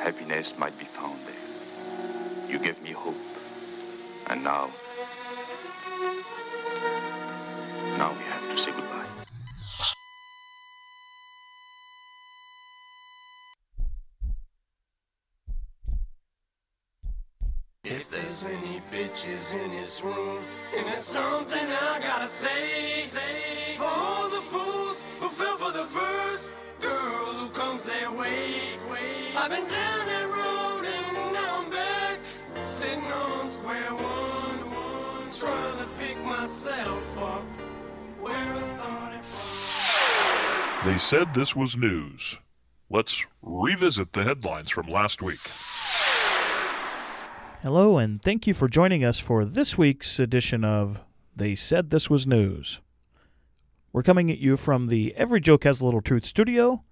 happiness 0.00 0.54
might 0.56 0.76
be 0.78 0.86
found 0.96 1.20
there. 1.26 2.50
You 2.50 2.58
gave 2.58 2.80
me 2.82 2.92
hope. 2.92 3.14
And 4.28 4.42
now. 4.42 4.70
Now 7.98 8.10
we 8.16 8.24
have 8.24 8.44
to 8.50 8.56
say 8.62 8.70
goodbye. 8.70 9.06
If 17.84 18.10
there's 18.10 18.44
any 18.44 18.80
bitches 18.92 19.54
in 19.62 19.70
this 19.72 20.02
room, 20.02 20.42
and 20.76 20.86
there's 20.86 21.04
something 21.04 21.66
I 21.88 22.00
gotta 22.00 22.28
say, 22.28 22.59
They 40.84 40.98
said 40.98 41.34
this 41.34 41.54
was 41.54 41.76
news. 41.76 42.38
Let's 42.88 43.24
revisit 43.42 44.12
the 44.12 44.24
headlines 44.24 44.70
from 44.70 44.88
last 44.88 45.20
week. 45.20 45.38
Hello, 47.62 47.98
and 47.98 48.22
thank 48.22 48.46
you 48.46 48.54
for 48.54 48.66
joining 48.66 49.04
us 49.04 49.18
for 49.18 49.44
this 49.44 49.76
week's 49.76 50.18
edition 50.18 50.64
of 50.64 51.02
They 51.36 51.54
Said 51.54 51.90
This 51.90 52.08
Was 52.08 52.26
News. 52.26 52.80
We're 53.92 54.02
coming 54.02 54.30
at 54.30 54.38
you 54.38 54.56
from 54.56 54.86
the 54.86 55.14
Every 55.16 55.40
Joke 55.40 55.64
Has 55.64 55.80
a 55.80 55.84
Little 55.84 56.00
Truth 56.00 56.24
studio. 56.24 56.82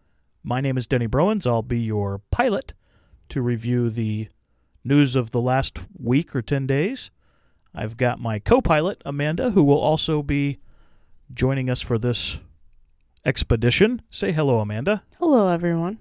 My 0.48 0.62
name 0.62 0.78
is 0.78 0.86
Denny 0.86 1.06
Browens. 1.06 1.46
I'll 1.46 1.60
be 1.60 1.78
your 1.78 2.22
pilot 2.30 2.72
to 3.28 3.42
review 3.42 3.90
the 3.90 4.28
news 4.82 5.14
of 5.14 5.30
the 5.30 5.42
last 5.42 5.80
week 5.98 6.34
or 6.34 6.40
10 6.40 6.66
days. 6.66 7.10
I've 7.74 7.98
got 7.98 8.18
my 8.18 8.38
co 8.38 8.62
pilot, 8.62 9.02
Amanda, 9.04 9.50
who 9.50 9.62
will 9.62 9.78
also 9.78 10.22
be 10.22 10.58
joining 11.30 11.68
us 11.68 11.82
for 11.82 11.98
this 11.98 12.38
expedition. 13.26 14.00
Say 14.08 14.32
hello, 14.32 14.60
Amanda. 14.60 15.02
Hello, 15.18 15.48
everyone. 15.48 16.00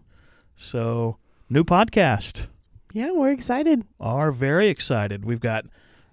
So, 0.56 1.18
new 1.50 1.66
podcast 1.66 2.48
Yeah, 2.94 3.12
we're 3.12 3.32
excited. 3.32 3.84
are 4.00 4.32
very 4.32 4.70
excited. 4.70 5.26
We've 5.26 5.42
got 5.42 5.66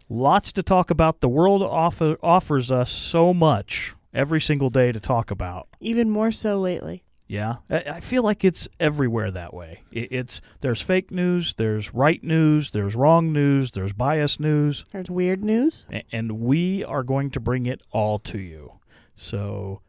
lots 0.08 0.50
to 0.54 0.62
talk 0.64 0.91
about. 0.91 1.20
The 1.20 1.28
world 1.28 1.62
offer, 1.62 2.16
offers 2.20 2.72
us 2.72 2.91
so 2.91 3.32
much 3.32 3.94
every 4.12 4.41
single 4.41 4.70
day 4.70 4.91
to 4.91 4.98
talk 4.98 5.30
about. 5.30 5.69
Even 5.78 6.10
more 6.10 6.32
so 6.32 6.58
lately. 6.58 7.04
Yeah, 7.27 7.56
I, 7.70 8.00
feel 8.00 8.22
like 8.22 8.44
it's 8.44 8.69
everywhere 8.78 9.30
that 9.30 9.55
way. 9.55 9.83
It's 9.91 10.42
there's 10.61 10.83
fake 10.83 11.11
news, 11.11 11.55
there's 11.55 11.94
right 11.94 12.22
news, 12.22 12.72
there's 12.72 12.94
wrong 12.94 13.33
news, 13.33 13.70
there's 13.70 13.94
biased 13.94 14.41
news, 14.41 14.84
There's 14.92 15.11
weird 15.11 15.42
news. 15.42 15.86
and 16.12 16.33
we 16.33 16.84
are 16.84 17.03
going 17.03 17.31
to 17.31 17.41
bring 17.41 17.64
it 17.64 17.83
all 17.91 18.19
to 18.20 18.39
you. 18.39 18.75
So 19.16 19.81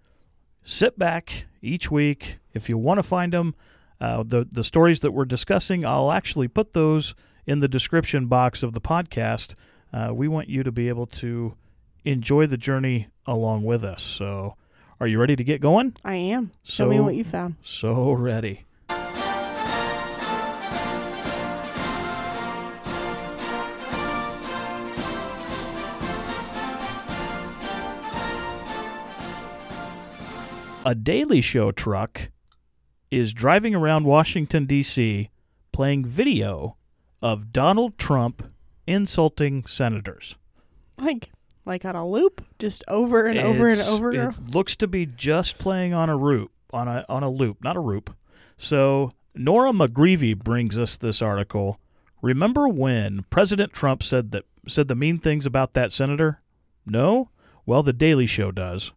sit 0.64 0.98
back 0.98 1.46
each 1.62 1.92
week. 1.92 2.40
If 2.54 2.70
you 2.70 2.78
want 2.78 3.00
to 3.00 3.04
find 3.04 3.34
them, 3.34 3.54
uh, 4.00 4.24
the 4.26 4.48
the 4.50 4.64
stories 4.64 5.02
that 5.02 5.12
we're 5.12 5.26
discussing, 5.26 5.86
I'll 5.86 6.12
actually 6.14 6.48
put 6.48 6.74
those 6.74 7.16
in 7.46 7.60
the 7.60 7.68
description 7.68 8.28
box 8.28 8.64
of 8.64 8.74
the 8.74 8.82
podcast. 8.82 9.56
Uh, 9.94 10.14
we 10.14 10.28
want 10.28 10.50
you 10.50 10.64
to 10.64 10.72
be 10.72 10.88
able 10.90 11.06
to 11.08 11.56
enjoy 12.06 12.48
the 12.48 12.58
journey 12.58 13.08
along 13.26 13.64
with 13.64 13.84
us. 13.84 14.02
So, 14.02 14.56
are 15.00 15.08
you 15.08 15.20
ready 15.20 15.36
to 15.36 15.44
get 15.44 15.62
going? 15.62 15.96
I 16.04 16.16
am. 16.16 16.52
Show 16.64 16.88
me 16.88 17.00
what 17.00 17.16
you 17.16 17.24
found. 17.24 17.56
So 17.62 18.12
ready. 18.14 18.66
A 30.88 30.94
Daily 30.94 31.42
Show 31.42 31.72
truck 31.72 32.30
is 33.10 33.34
driving 33.34 33.74
around 33.74 34.04
Washington, 34.04 34.66
D.C., 34.66 35.32
playing 35.72 36.06
video 36.06 36.78
of 37.24 37.52
Donald 37.52 37.98
Trump 37.98 38.54
insulting 38.86 39.66
senators. 39.66 40.36
Like, 40.98 41.32
like 41.66 41.84
on 41.86 41.96
a 41.96 42.08
loop, 42.08 42.46
just 42.60 42.84
over 42.88 43.26
and 43.26 43.40
over 43.40 43.68
and 43.68 43.82
over. 43.82 44.14
It 44.14 44.54
looks 44.54 44.76
to 44.78 44.88
be 44.88 45.06
just 45.06 45.58
playing 45.58 45.94
on 45.94 46.10
a 46.10 46.16
loop, 46.16 46.52
on 46.72 46.88
a 46.88 47.06
on 47.10 47.24
a 47.24 47.30
loop, 47.30 47.64
not 47.64 47.76
a 47.76 47.82
roop. 47.82 48.16
So 48.58 49.12
Nora 49.34 49.72
McGreevy 49.72 50.38
brings 50.38 50.78
us 50.78 50.98
this 50.98 51.22
article. 51.22 51.78
Remember 52.22 52.68
when 52.68 53.26
President 53.30 53.74
Trump 53.74 54.04
said 54.04 54.32
that 54.32 54.46
said 54.68 54.88
the 54.88 54.96
mean 54.96 55.18
things 55.18 55.46
about 55.46 55.74
that 55.74 55.92
senator? 55.92 56.42
No? 56.86 57.30
Well, 57.66 57.84
the 57.84 57.94
Daily 57.94 58.26
Show 58.26 58.52
does. 58.52 58.92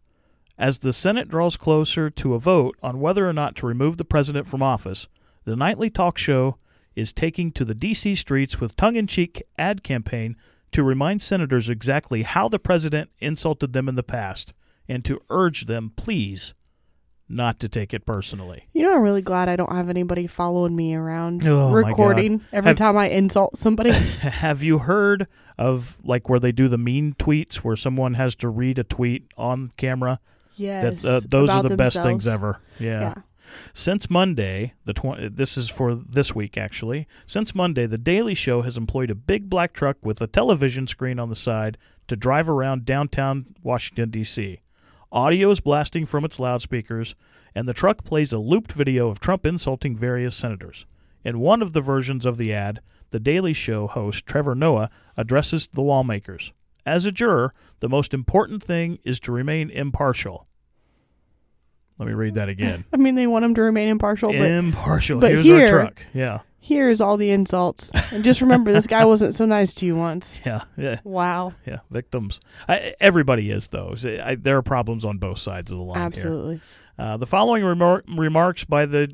As 0.57 0.79
the 0.79 0.93
Senate 0.93 1.29
draws 1.29 1.57
closer 1.57 2.09
to 2.09 2.33
a 2.33 2.39
vote 2.39 2.77
on 2.83 2.99
whether 2.99 3.27
or 3.27 3.33
not 3.33 3.55
to 3.57 3.65
remove 3.67 3.97
the 3.97 4.05
president 4.05 4.45
from 4.45 4.61
office, 4.61 5.07
the 5.45 5.55
nightly 5.55 5.89
talk 5.89 6.17
show 6.17 6.57
is 6.95 7.13
taking 7.13 7.51
to 7.53 7.63
the 7.63 7.73
D.C. 7.73 8.15
streets 8.15 8.59
with 8.59 8.75
tongue 8.75 8.95
in 8.95 9.07
cheek 9.07 9.41
ad 9.57 9.83
campaign 9.83 10.35
to 10.71 10.83
remind 10.83 11.21
senators 11.21 11.69
exactly 11.69 12.23
how 12.23 12.47
the 12.47 12.59
president 12.59 13.09
insulted 13.19 13.73
them 13.73 13.87
in 13.89 13.95
the 13.95 14.03
past 14.03 14.53
and 14.87 15.03
to 15.05 15.21
urge 15.29 15.65
them, 15.65 15.91
please, 15.95 16.53
not 17.27 17.59
to 17.59 17.69
take 17.69 17.93
it 17.93 18.05
personally. 18.05 18.67
You 18.73 18.83
know, 18.83 18.95
I'm 18.95 19.01
really 19.01 19.21
glad 19.21 19.49
I 19.49 19.55
don't 19.55 19.71
have 19.71 19.89
anybody 19.89 20.25
following 20.27 20.75
me 20.75 20.95
around 20.95 21.45
Oh, 21.45 21.71
recording 21.71 22.41
every 22.51 22.69
Have- 22.69 22.77
time 22.77 22.97
I 22.97 23.09
insult 23.09 23.55
somebody. 23.55 23.91
Have 24.21 24.63
you 24.63 24.79
heard 24.79 25.27
of 25.57 25.97
like 26.03 26.27
where 26.29 26.39
they 26.39 26.51
do 26.51 26.67
the 26.67 26.77
mean 26.77 27.13
tweets 27.19 27.57
where 27.57 27.75
someone 27.75 28.15
has 28.15 28.35
to 28.37 28.49
read 28.49 28.79
a 28.79 28.83
tweet 28.83 29.27
on 29.37 29.71
camera? 29.77 30.19
yes. 30.55 31.01
That, 31.03 31.09
uh, 31.09 31.21
those 31.27 31.49
are 31.49 31.63
the 31.63 31.77
best 31.77 32.01
things 32.01 32.25
ever. 32.27 32.59
Yeah. 32.79 32.99
Yeah. 33.01 33.13
Since 33.73 34.09
Monday, 34.09 34.73
the 34.85 34.93
tw- 34.93 35.35
this 35.35 35.57
is 35.57 35.69
for 35.69 35.95
this 35.95 36.35
week 36.35 36.57
actually. 36.57 37.07
Since 37.25 37.55
Monday, 37.55 37.85
the 37.85 37.97
Daily 37.97 38.33
Show 38.33 38.61
has 38.61 38.77
employed 38.77 39.09
a 39.09 39.15
big 39.15 39.49
black 39.49 39.73
truck 39.73 39.97
with 40.01 40.21
a 40.21 40.27
television 40.27 40.87
screen 40.87 41.19
on 41.19 41.29
the 41.29 41.35
side 41.35 41.77
to 42.07 42.15
drive 42.15 42.49
around 42.49 42.85
downtown 42.85 43.55
Washington 43.63 44.09
D.C. 44.09 44.61
Audio 45.11 45.49
is 45.49 45.59
blasting 45.59 46.05
from 46.05 46.23
its 46.23 46.39
loudspeakers, 46.39 47.15
and 47.55 47.67
the 47.67 47.73
truck 47.73 48.03
plays 48.03 48.31
a 48.31 48.37
looped 48.37 48.71
video 48.71 49.09
of 49.09 49.19
Trump 49.19 49.45
insulting 49.45 49.95
various 49.95 50.35
senators. 50.35 50.85
In 51.23 51.39
one 51.39 51.61
of 51.61 51.73
the 51.73 51.81
versions 51.81 52.25
of 52.25 52.37
the 52.37 52.53
ad, 52.53 52.81
the 53.11 53.19
Daily 53.19 53.53
Show 53.53 53.87
host 53.87 54.25
Trevor 54.25 54.55
Noah 54.55 54.89
addresses 55.17 55.67
the 55.67 55.81
lawmakers. 55.81 56.53
As 56.85 57.05
a 57.05 57.11
juror, 57.11 57.53
the 57.79 57.89
most 57.89 58.13
important 58.13 58.63
thing 58.63 58.99
is 59.03 59.19
to 59.21 59.31
remain 59.31 59.69
impartial. 59.69 60.47
Let 61.99 62.07
me 62.07 62.13
read 62.13 62.35
that 62.35 62.49
again. 62.49 62.85
I 62.93 62.97
mean, 62.97 63.15
they 63.15 63.27
want 63.27 63.45
him 63.45 63.53
to 63.55 63.61
remain 63.61 63.89
impartial, 63.89 64.31
but 64.31 64.41
impartial. 64.49 65.19
but 65.19 65.31
Here's 65.31 65.43
here- 65.45 65.65
our 65.65 65.81
truck. 65.83 66.05
Yeah, 66.13 66.39
here's 66.59 67.01
all 67.01 67.17
the 67.17 67.29
insults. 67.29 67.91
And 68.11 68.23
just 68.23 68.41
remember, 68.41 68.71
this 68.71 68.87
guy 68.87 69.03
wasn't 69.05 69.33
so 69.35 69.45
nice 69.45 69.73
to 69.75 69.85
you 69.85 69.95
once. 69.95 70.35
yeah, 70.45 70.63
yeah, 70.77 70.99
Wow. 71.03 71.53
yeah. 71.65 71.79
Victims. 71.91 72.39
I, 72.67 72.95
everybody 73.01 73.51
is 73.51 73.67
though. 73.67 73.93
I, 74.23 74.35
there 74.35 74.57
are 74.57 74.61
problems 74.61 75.03
on 75.05 75.17
both 75.17 75.39
sides 75.39 75.71
of 75.71 75.77
the 75.77 75.83
line 75.83 75.97
here. 75.97 76.05
Absolutely. 76.05 76.61
Uh, 76.97 77.17
the 77.17 77.27
following 77.27 77.63
remar- 77.63 78.03
remarks 78.17 78.63
by 78.63 78.85
the 78.85 79.13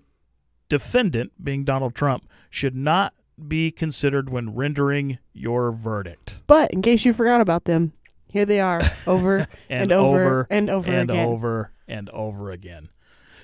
defendant, 0.69 1.31
being 1.43 1.63
Donald 1.63 1.95
Trump, 1.95 2.27
should 2.49 2.75
not 2.75 3.13
be 3.47 3.69
considered 3.71 4.29
when 4.29 4.55
rendering 4.55 5.19
your 5.33 5.71
verdict. 5.71 6.35
But 6.47 6.71
in 6.71 6.81
case 6.81 7.03
you 7.05 7.13
forgot 7.13 7.41
about 7.41 7.65
them, 7.65 7.93
here 8.35 8.45
they 8.45 8.59
are 8.59 8.81
over 9.07 9.47
And, 9.69 9.83
and, 9.83 9.91
over, 9.93 10.25
over 10.25 10.47
and 10.49 10.69
over 10.69 10.91
and 10.91 11.09
again. 11.09 11.25
over 11.25 11.71
and 11.87 12.09
over 12.09 12.51
again. 12.51 12.89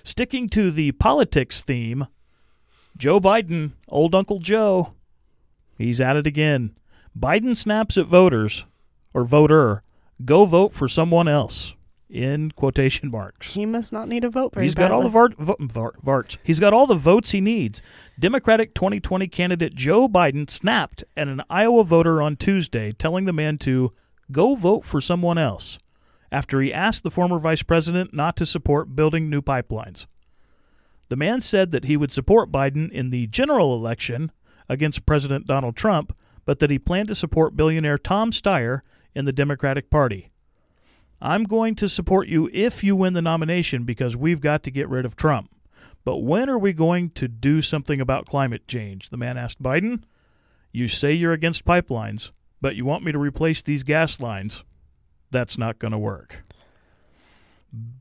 Sticking 0.03 0.49
to 0.49 0.69
the 0.69 0.91
politics 0.91 1.61
theme, 1.61 2.07
Joe 2.97 3.21
Biden, 3.21 3.71
old 3.87 4.13
Uncle 4.13 4.39
Joe, 4.39 4.93
he's 5.77 6.01
at 6.01 6.17
it 6.17 6.27
again. 6.27 6.75
Biden 7.17 7.55
snaps 7.55 7.97
at 7.97 8.05
voters 8.05 8.65
or 9.13 9.23
voter, 9.23 9.81
go 10.25 10.43
vote 10.43 10.73
for 10.73 10.89
someone 10.89 11.27
else. 11.27 11.73
In 12.09 12.51
quotation 12.51 13.09
marks. 13.09 13.53
He 13.53 13.65
must 13.65 13.93
not 13.93 14.09
need 14.09 14.25
a 14.25 14.29
vote 14.29 14.53
very 14.53 14.65
He's 14.65 14.75
got 14.75 14.91
all 14.91 15.01
the 15.01 15.09
vart, 15.09 15.33
vo, 15.37 15.55
varts. 16.03 16.35
He's 16.43 16.59
got 16.59 16.73
all 16.73 16.85
the 16.85 16.95
votes 16.95 17.31
he 17.31 17.39
needs. 17.39 17.81
Democratic 18.19 18.73
2020 18.75 19.29
candidate 19.29 19.73
Joe 19.73 20.09
Biden 20.09 20.49
snapped 20.49 21.05
at 21.15 21.29
an 21.29 21.41
Iowa 21.49 21.85
voter 21.85 22.21
on 22.21 22.35
Tuesday, 22.35 22.91
telling 22.91 23.23
the 23.23 23.31
man 23.31 23.57
to 23.59 23.93
go 24.31 24.55
vote 24.55 24.85
for 24.85 25.01
someone 25.01 25.37
else 25.37 25.79
after 26.31 26.61
he 26.61 26.73
asked 26.73 27.03
the 27.03 27.11
former 27.11 27.39
vice 27.39 27.63
president 27.63 28.13
not 28.13 28.35
to 28.37 28.45
support 28.45 28.95
building 28.95 29.29
new 29.29 29.41
pipelines. 29.41 30.05
The 31.09 31.17
man 31.17 31.41
said 31.41 31.71
that 31.71 31.85
he 31.85 31.97
would 31.97 32.11
support 32.11 32.51
Biden 32.51 32.89
in 32.89 33.09
the 33.09 33.27
general 33.27 33.75
election 33.75 34.31
against 34.69 35.05
President 35.05 35.45
Donald 35.45 35.75
Trump, 35.75 36.15
but 36.45 36.59
that 36.59 36.69
he 36.69 36.79
planned 36.79 37.09
to 37.09 37.15
support 37.15 37.57
billionaire 37.57 37.97
Tom 37.97 38.31
Steyer 38.31 38.81
in 39.13 39.25
the 39.25 39.33
Democratic 39.33 39.89
Party. 39.89 40.31
I'm 41.21 41.43
going 41.43 41.75
to 41.75 41.89
support 41.89 42.29
you 42.29 42.49
if 42.53 42.83
you 42.83 42.95
win 42.95 43.13
the 43.13 43.21
nomination 43.21 43.83
because 43.83 44.15
we've 44.15 44.41
got 44.41 44.63
to 44.63 44.71
get 44.71 44.89
rid 44.89 45.05
of 45.05 45.15
Trump. 45.15 45.51
But 46.03 46.19
when 46.19 46.49
are 46.49 46.57
we 46.57 46.73
going 46.73 47.11
to 47.11 47.27
do 47.27 47.61
something 47.61 48.01
about 48.01 48.25
climate 48.25 48.67
change? 48.67 49.09
The 49.09 49.17
man 49.17 49.37
asked 49.37 49.61
Biden. 49.61 50.03
You 50.71 50.87
say 50.87 51.11
you're 51.11 51.33
against 51.33 51.65
pipelines, 51.65 52.31
but 52.61 52.75
you 52.75 52.85
want 52.85 53.03
me 53.03 53.11
to 53.11 53.17
replace 53.19 53.61
these 53.61 53.83
gas 53.83 54.19
lines. 54.19 54.63
That's 55.31 55.57
not 55.57 55.79
going 55.79 55.91
to 55.93 55.97
work. 55.97 56.43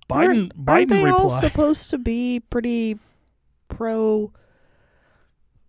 Biden 0.09 0.27
aren't, 0.27 0.65
Biden 0.65 0.69
aren't 0.69 0.89
they 0.91 1.05
all 1.11 1.25
replied, 1.25 1.41
supposed 1.41 1.91
to 1.91 1.99
be 1.99 2.41
pretty 2.51 2.99
pro 3.69 4.33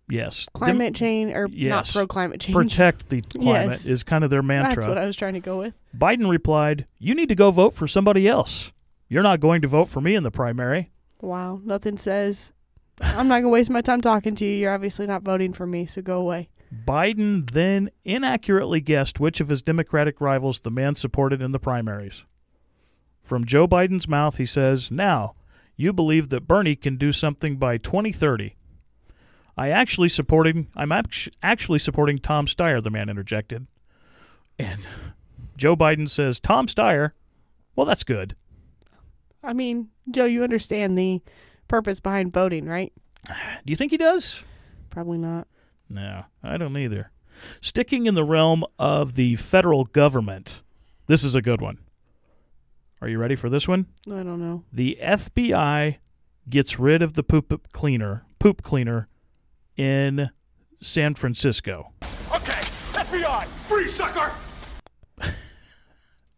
yes. 0.08 0.46
Dem- 0.46 0.50
climate 0.54 0.94
change 0.94 1.32
or 1.32 1.46
not 1.48 1.88
pro 1.92 2.06
climate 2.06 2.40
change? 2.40 2.54
protect 2.56 3.08
the 3.08 3.20
climate 3.38 3.70
Yes. 3.70 3.86
is 3.86 4.02
kind 4.02 4.24
of 4.24 4.30
their 4.30 4.42
mantra. 4.42 4.74
That's 4.76 4.88
what 4.88 4.98
I 4.98 5.06
was 5.06 5.16
trying 5.16 5.34
to 5.34 5.40
go 5.40 5.58
with. 5.58 5.74
Biden 5.96 6.28
replied, 6.28 6.86
"You 6.98 7.14
need 7.14 7.28
to 7.28 7.34
go 7.36 7.50
vote 7.52 7.74
for 7.74 7.86
somebody 7.86 8.26
else. 8.26 8.72
You're 9.08 9.22
not 9.22 9.38
going 9.40 9.62
to 9.62 9.68
vote 9.68 9.88
for 9.88 10.00
me 10.00 10.14
in 10.16 10.24
the 10.24 10.30
primary." 10.32 10.90
Wow, 11.20 11.60
nothing 11.64 11.96
says 11.96 12.50
I'm 13.00 13.28
not 13.28 13.36
gonna 13.38 13.48
waste 13.50 13.70
my 13.70 13.80
time 13.80 14.00
talking 14.00 14.34
to 14.34 14.44
you. 14.44 14.56
You're 14.56 14.72
obviously 14.74 15.06
not 15.06 15.22
voting 15.22 15.52
for 15.52 15.66
me, 15.68 15.86
so 15.86 16.02
go 16.02 16.18
away. 16.20 16.48
Biden 16.72 17.50
then 17.50 17.90
inaccurately 18.04 18.80
guessed 18.80 19.20
which 19.20 19.40
of 19.40 19.48
his 19.48 19.62
Democratic 19.62 20.20
rivals 20.20 20.60
the 20.60 20.70
man 20.70 20.94
supported 20.94 21.42
in 21.42 21.52
the 21.52 21.58
primaries. 21.58 22.24
From 23.22 23.44
Joe 23.44 23.68
Biden's 23.68 24.08
mouth, 24.08 24.38
he 24.38 24.46
says, 24.46 24.90
Now, 24.90 25.34
you 25.76 25.92
believe 25.92 26.30
that 26.30 26.48
Bernie 26.48 26.76
can 26.76 26.96
do 26.96 27.12
something 27.12 27.56
by 27.56 27.76
2030. 27.76 28.56
I 29.56 29.68
actually 29.68 30.08
supporting 30.08 30.68
I'm 30.74 30.92
actually 31.42 31.78
supporting 31.78 32.18
Tom 32.18 32.46
Steyer, 32.46 32.82
the 32.82 32.90
man 32.90 33.10
interjected. 33.10 33.66
And 34.58 34.82
Joe 35.56 35.76
Biden 35.76 36.08
says, 36.08 36.40
Tom 36.40 36.66
Steyer, 36.66 37.12
well, 37.76 37.86
that's 37.86 38.04
good. 38.04 38.34
I 39.42 39.52
mean, 39.52 39.88
Joe, 40.10 40.24
you 40.24 40.42
understand 40.42 40.96
the 40.96 41.20
purpose 41.68 42.00
behind 42.00 42.32
voting, 42.32 42.66
right? 42.66 42.92
Do 43.26 43.70
you 43.70 43.76
think 43.76 43.90
he 43.90 43.98
does? 43.98 44.42
Probably 44.90 45.18
not. 45.18 45.46
No, 45.92 46.24
I 46.42 46.56
don't 46.56 46.76
either. 46.76 47.10
Sticking 47.60 48.06
in 48.06 48.14
the 48.14 48.24
realm 48.24 48.64
of 48.78 49.14
the 49.14 49.36
federal 49.36 49.84
government, 49.84 50.62
this 51.06 51.22
is 51.22 51.34
a 51.34 51.42
good 51.42 51.60
one. 51.60 51.78
Are 53.02 53.08
you 53.08 53.18
ready 53.18 53.34
for 53.34 53.50
this 53.50 53.68
one? 53.68 53.86
I 54.06 54.22
don't 54.22 54.40
know. 54.40 54.64
The 54.72 54.96
FBI 55.02 55.98
gets 56.48 56.78
rid 56.78 57.02
of 57.02 57.12
the 57.12 57.22
poop 57.22 57.72
cleaner, 57.72 58.24
poop 58.38 58.62
cleaner 58.62 59.08
in 59.76 60.30
San 60.80 61.14
Francisco. 61.14 61.92
Okay, 62.34 62.60
FBI, 62.92 63.44
free 63.68 63.88
sucker! 63.88 64.32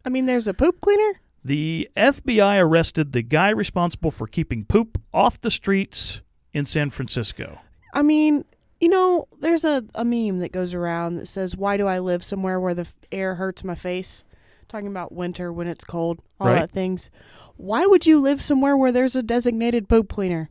I 0.04 0.08
mean, 0.08 0.26
there's 0.26 0.48
a 0.48 0.54
poop 0.54 0.80
cleaner. 0.80 1.20
The 1.44 1.88
FBI 1.96 2.58
arrested 2.60 3.12
the 3.12 3.22
guy 3.22 3.50
responsible 3.50 4.10
for 4.10 4.26
keeping 4.26 4.64
poop 4.64 5.00
off 5.12 5.40
the 5.40 5.50
streets 5.50 6.22
in 6.52 6.66
San 6.66 6.90
Francisco. 6.90 7.60
I 7.92 8.02
mean, 8.02 8.44
you 8.84 8.90
know, 8.90 9.26
there's 9.40 9.64
a, 9.64 9.82
a 9.94 10.04
meme 10.04 10.40
that 10.40 10.52
goes 10.52 10.74
around 10.74 11.16
that 11.16 11.26
says, 11.26 11.56
"Why 11.56 11.78
do 11.78 11.86
I 11.86 11.98
live 11.98 12.22
somewhere 12.22 12.60
where 12.60 12.74
the 12.74 12.86
air 13.10 13.36
hurts 13.36 13.64
my 13.64 13.74
face?" 13.74 14.24
Talking 14.68 14.88
about 14.88 15.10
winter 15.12 15.50
when 15.50 15.66
it's 15.68 15.84
cold, 15.84 16.20
all 16.38 16.48
Right. 16.48 16.60
that 16.60 16.70
things. 16.70 17.10
Why 17.56 17.86
would 17.86 18.04
you 18.04 18.20
live 18.20 18.42
somewhere 18.42 18.76
where 18.76 18.92
there's 18.92 19.16
a 19.16 19.22
designated 19.22 19.88
poop 19.88 20.08
cleaner? 20.10 20.50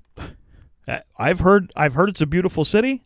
Uh, 0.88 1.00
I've 1.18 1.42
heard 1.42 1.72
I've 1.76 1.94
heard 1.94 2.10
it's 2.10 2.22
a 2.22 2.26
beautiful 2.26 2.66
city. 2.66 3.04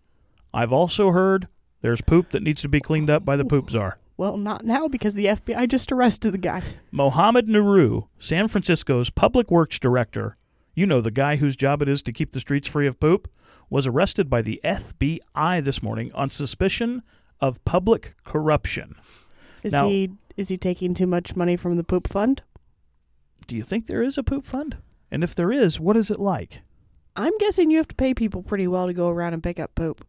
I've 0.53 0.71
also 0.71 1.11
heard 1.11 1.49
there's 1.81 1.99
poop 2.01 2.31
that 2.31 2.41
needs 2.41 2.61
to 2.61 2.69
be 2.69 2.79
cleaned 2.79 3.09
up 3.09 3.25
by 3.25 3.35
the 3.35 3.43
poop 3.45 3.69
czar. 3.69 3.99
Well, 4.15 4.37
not 4.37 4.63
now 4.63 4.87
because 4.87 5.13
the 5.13 5.25
FBI 5.25 5.67
just 5.67 5.91
arrested 5.91 6.31
the 6.31 6.37
guy. 6.37 6.63
Mohammed 6.91 7.47
Nuru, 7.47 8.07
San 8.17 8.47
Francisco's 8.47 9.09
public 9.09 9.51
works 9.51 9.77
director, 9.77 10.37
you 10.73 10.85
know, 10.87 11.01
the 11.01 11.11
guy 11.11 11.35
whose 11.35 11.55
job 11.57 11.81
it 11.81 11.89
is 11.89 12.01
to 12.03 12.13
keep 12.13 12.31
the 12.31 12.39
streets 12.39 12.67
free 12.67 12.87
of 12.87 12.99
poop, 12.99 13.27
was 13.69 13.87
arrested 13.87 14.29
by 14.29 14.41
the 14.41 14.59
FBI 14.63 15.63
this 15.63 15.81
morning 15.83 16.11
on 16.13 16.29
suspicion 16.29 17.03
of 17.41 17.63
public 17.65 18.11
corruption. 18.23 18.95
Is 19.63 19.73
Now- 19.73 19.87
he 19.87 20.11
is 20.37 20.49
he 20.49 20.57
taking 20.57 20.93
too 20.93 21.07
much 21.07 21.35
money 21.35 21.55
from 21.57 21.77
the 21.77 21.83
poop 21.83 22.07
fund? 22.07 22.43
Do 23.47 23.55
you 23.55 23.63
think 23.63 23.87
there 23.87 24.03
is 24.03 24.17
a 24.19 24.23
poop 24.23 24.45
fund? 24.45 24.77
And 25.09 25.23
if 25.23 25.33
there 25.33 25.51
is, 25.51 25.79
what 25.79 25.97
is 25.97 26.11
it 26.11 26.19
like? 26.19 26.61
I'm 27.15 27.35
guessing 27.39 27.71
you 27.71 27.77
have 27.77 27.87
to 27.87 27.95
pay 27.95 28.13
people 28.13 28.43
pretty 28.43 28.67
well 28.67 28.85
to 28.85 28.93
go 28.93 29.09
around 29.09 29.33
and 29.33 29.41
pick 29.41 29.59
up 29.59 29.73
poop. 29.73 30.05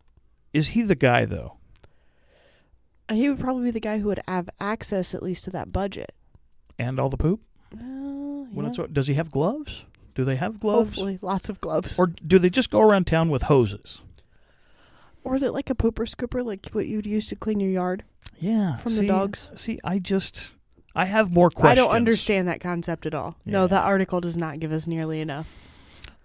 Is 0.53 0.69
he 0.69 0.83
the 0.83 0.95
guy, 0.95 1.25
though? 1.25 1.55
Uh, 3.09 3.15
He 3.15 3.31
would 3.31 3.41
probably 3.41 3.65
be 3.65 3.71
the 3.71 3.81
guy 3.81 3.99
who 4.01 4.09
would 4.09 4.21
have 4.29 4.51
access 4.61 5.15
at 5.15 5.23
least 5.23 5.45
to 5.45 5.51
that 5.51 5.73
budget. 5.73 6.13
And 6.79 7.01
all 7.01 7.09
the 7.09 7.17
poop? 7.17 7.41
Uh, 7.73 8.45
yeah. 8.53 8.87
does 8.93 9.07
he 9.07 9.15
have 9.15 9.31
gloves? 9.31 9.85
Do 10.19 10.25
they 10.25 10.35
have 10.35 10.59
gloves? 10.59 10.89
Hopefully, 10.89 11.21
lots 11.23 11.49
of 11.49 11.61
gloves. 11.61 11.97
Or 11.97 12.09
do 12.09 12.41
they 12.41 12.51
just 12.51 12.71
go 12.71 12.81
around 12.81 13.07
town 13.07 13.29
with 13.31 13.43
hoses? 13.43 14.03
Or 15.23 15.37
is 15.37 15.45
it 15.45 15.53
like 15.53 15.71
a 15.71 15.77
pooper 15.77 16.13
scooper, 16.13 16.45
like 16.45 16.67
what 16.73 16.89
you'd 16.89 17.07
use 17.07 17.29
to 17.29 17.37
clean 17.37 17.61
your 17.61 17.71
yard? 17.71 18.03
Yeah. 18.37 18.79
From 18.79 18.95
the 18.95 18.99
see- 19.03 19.07
dogs? 19.07 19.49
See, 19.55 19.79
I 19.85 20.01
just. 20.01 20.51
I 20.93 21.05
have 21.05 21.31
more 21.31 21.51
questions. 21.51 21.79
I 21.79 21.81
don't 21.81 21.95
understand 21.95 22.49
that 22.49 22.61
concept 22.61 23.07
at 23.07 23.15
all. 23.15 23.37
Yeah. 23.45 23.53
No, 23.53 23.67
that 23.69 23.85
article 23.85 24.21
does 24.21 24.37
not 24.37 24.59
give 24.59 24.73
us 24.73 24.89
nearly 24.89 25.21
enough. 25.21 25.47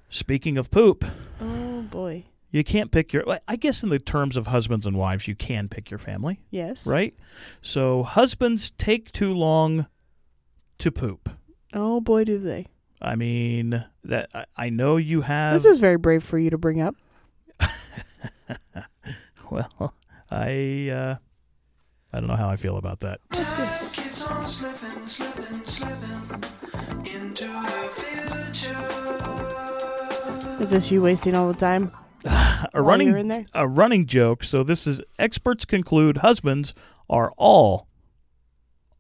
Speaking 0.10 0.58
of 0.58 0.72
poop, 0.72 1.06
Oh 1.40 1.84
boy. 1.84 2.24
you 2.50 2.64
can't 2.64 2.90
pick 2.90 3.14
your. 3.14 3.24
I 3.48 3.56
guess 3.58 3.84
in 3.84 3.90
the 3.90 4.00
terms 4.00 4.36
of 4.36 4.48
husbands 4.48 4.88
and 4.88 4.98
wives, 4.98 5.28
you 5.28 5.36
can 5.36 5.70
pick 5.70 5.92
your 5.92 6.00
family, 6.00 6.40
Yes. 6.50 6.88
right? 6.88 7.14
So 7.62 8.02
husbands 8.02 8.72
take 8.72 9.12
too 9.12 9.36
long 9.36 9.86
to 10.80 10.92
poop. 10.92 11.30
Oh 11.74 12.02
boy, 12.02 12.24
do 12.24 12.40
they. 12.40 12.66
I 13.04 13.16
mean, 13.16 13.84
that 14.06 14.30
I, 14.34 14.46
I 14.56 14.70
know 14.70 14.98
you 14.98 15.22
have. 15.22 15.54
This 15.54 15.66
is 15.66 15.80
very 15.80 15.98
brave 15.98 16.24
for 16.24 16.40
you 16.40 16.50
to 16.50 16.58
bring 16.58 16.80
up. 16.80 16.96
well, 19.52 19.94
I 20.32 20.90
uh, 20.90 21.16
I 22.14 22.20
don't 22.20 22.28
know 22.28 22.36
how 22.36 22.50
I 22.50 22.56
feel 22.56 22.78
about 22.78 23.02
that. 23.02 23.20
Keeps 23.92 24.26
on 24.26 24.48
slipping, 24.48 25.08
slipping, 25.08 25.66
slipping 25.66 26.44
into 27.06 27.46
the 27.46 27.90
future. 28.54 29.04
Is 30.62 30.70
this 30.70 30.92
you 30.92 31.02
wasting 31.02 31.36
all 31.36 31.48
the 31.48 31.60
time? 31.60 31.92
A 32.74 32.82
running 32.82 33.16
in 33.18 33.28
there? 33.28 33.46
a 33.54 33.68
running 33.68 34.06
joke. 34.06 34.44
So 34.44 34.64
this 34.64 34.88
is 34.88 35.02
experts 35.20 35.66
conclude 35.66 36.20
husbands 36.20 36.74
are 37.10 37.34
all 37.38 37.88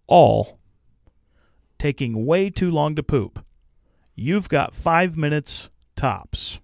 all 0.08 0.60
taking 1.80 2.26
way 2.26 2.50
too 2.50 2.70
long 2.70 2.96
to 2.96 3.04
poop. 3.04 3.44
You've 4.16 4.50
got 4.50 4.76
5 4.76 5.18
minutes 5.18 5.70
tops. 5.96 6.60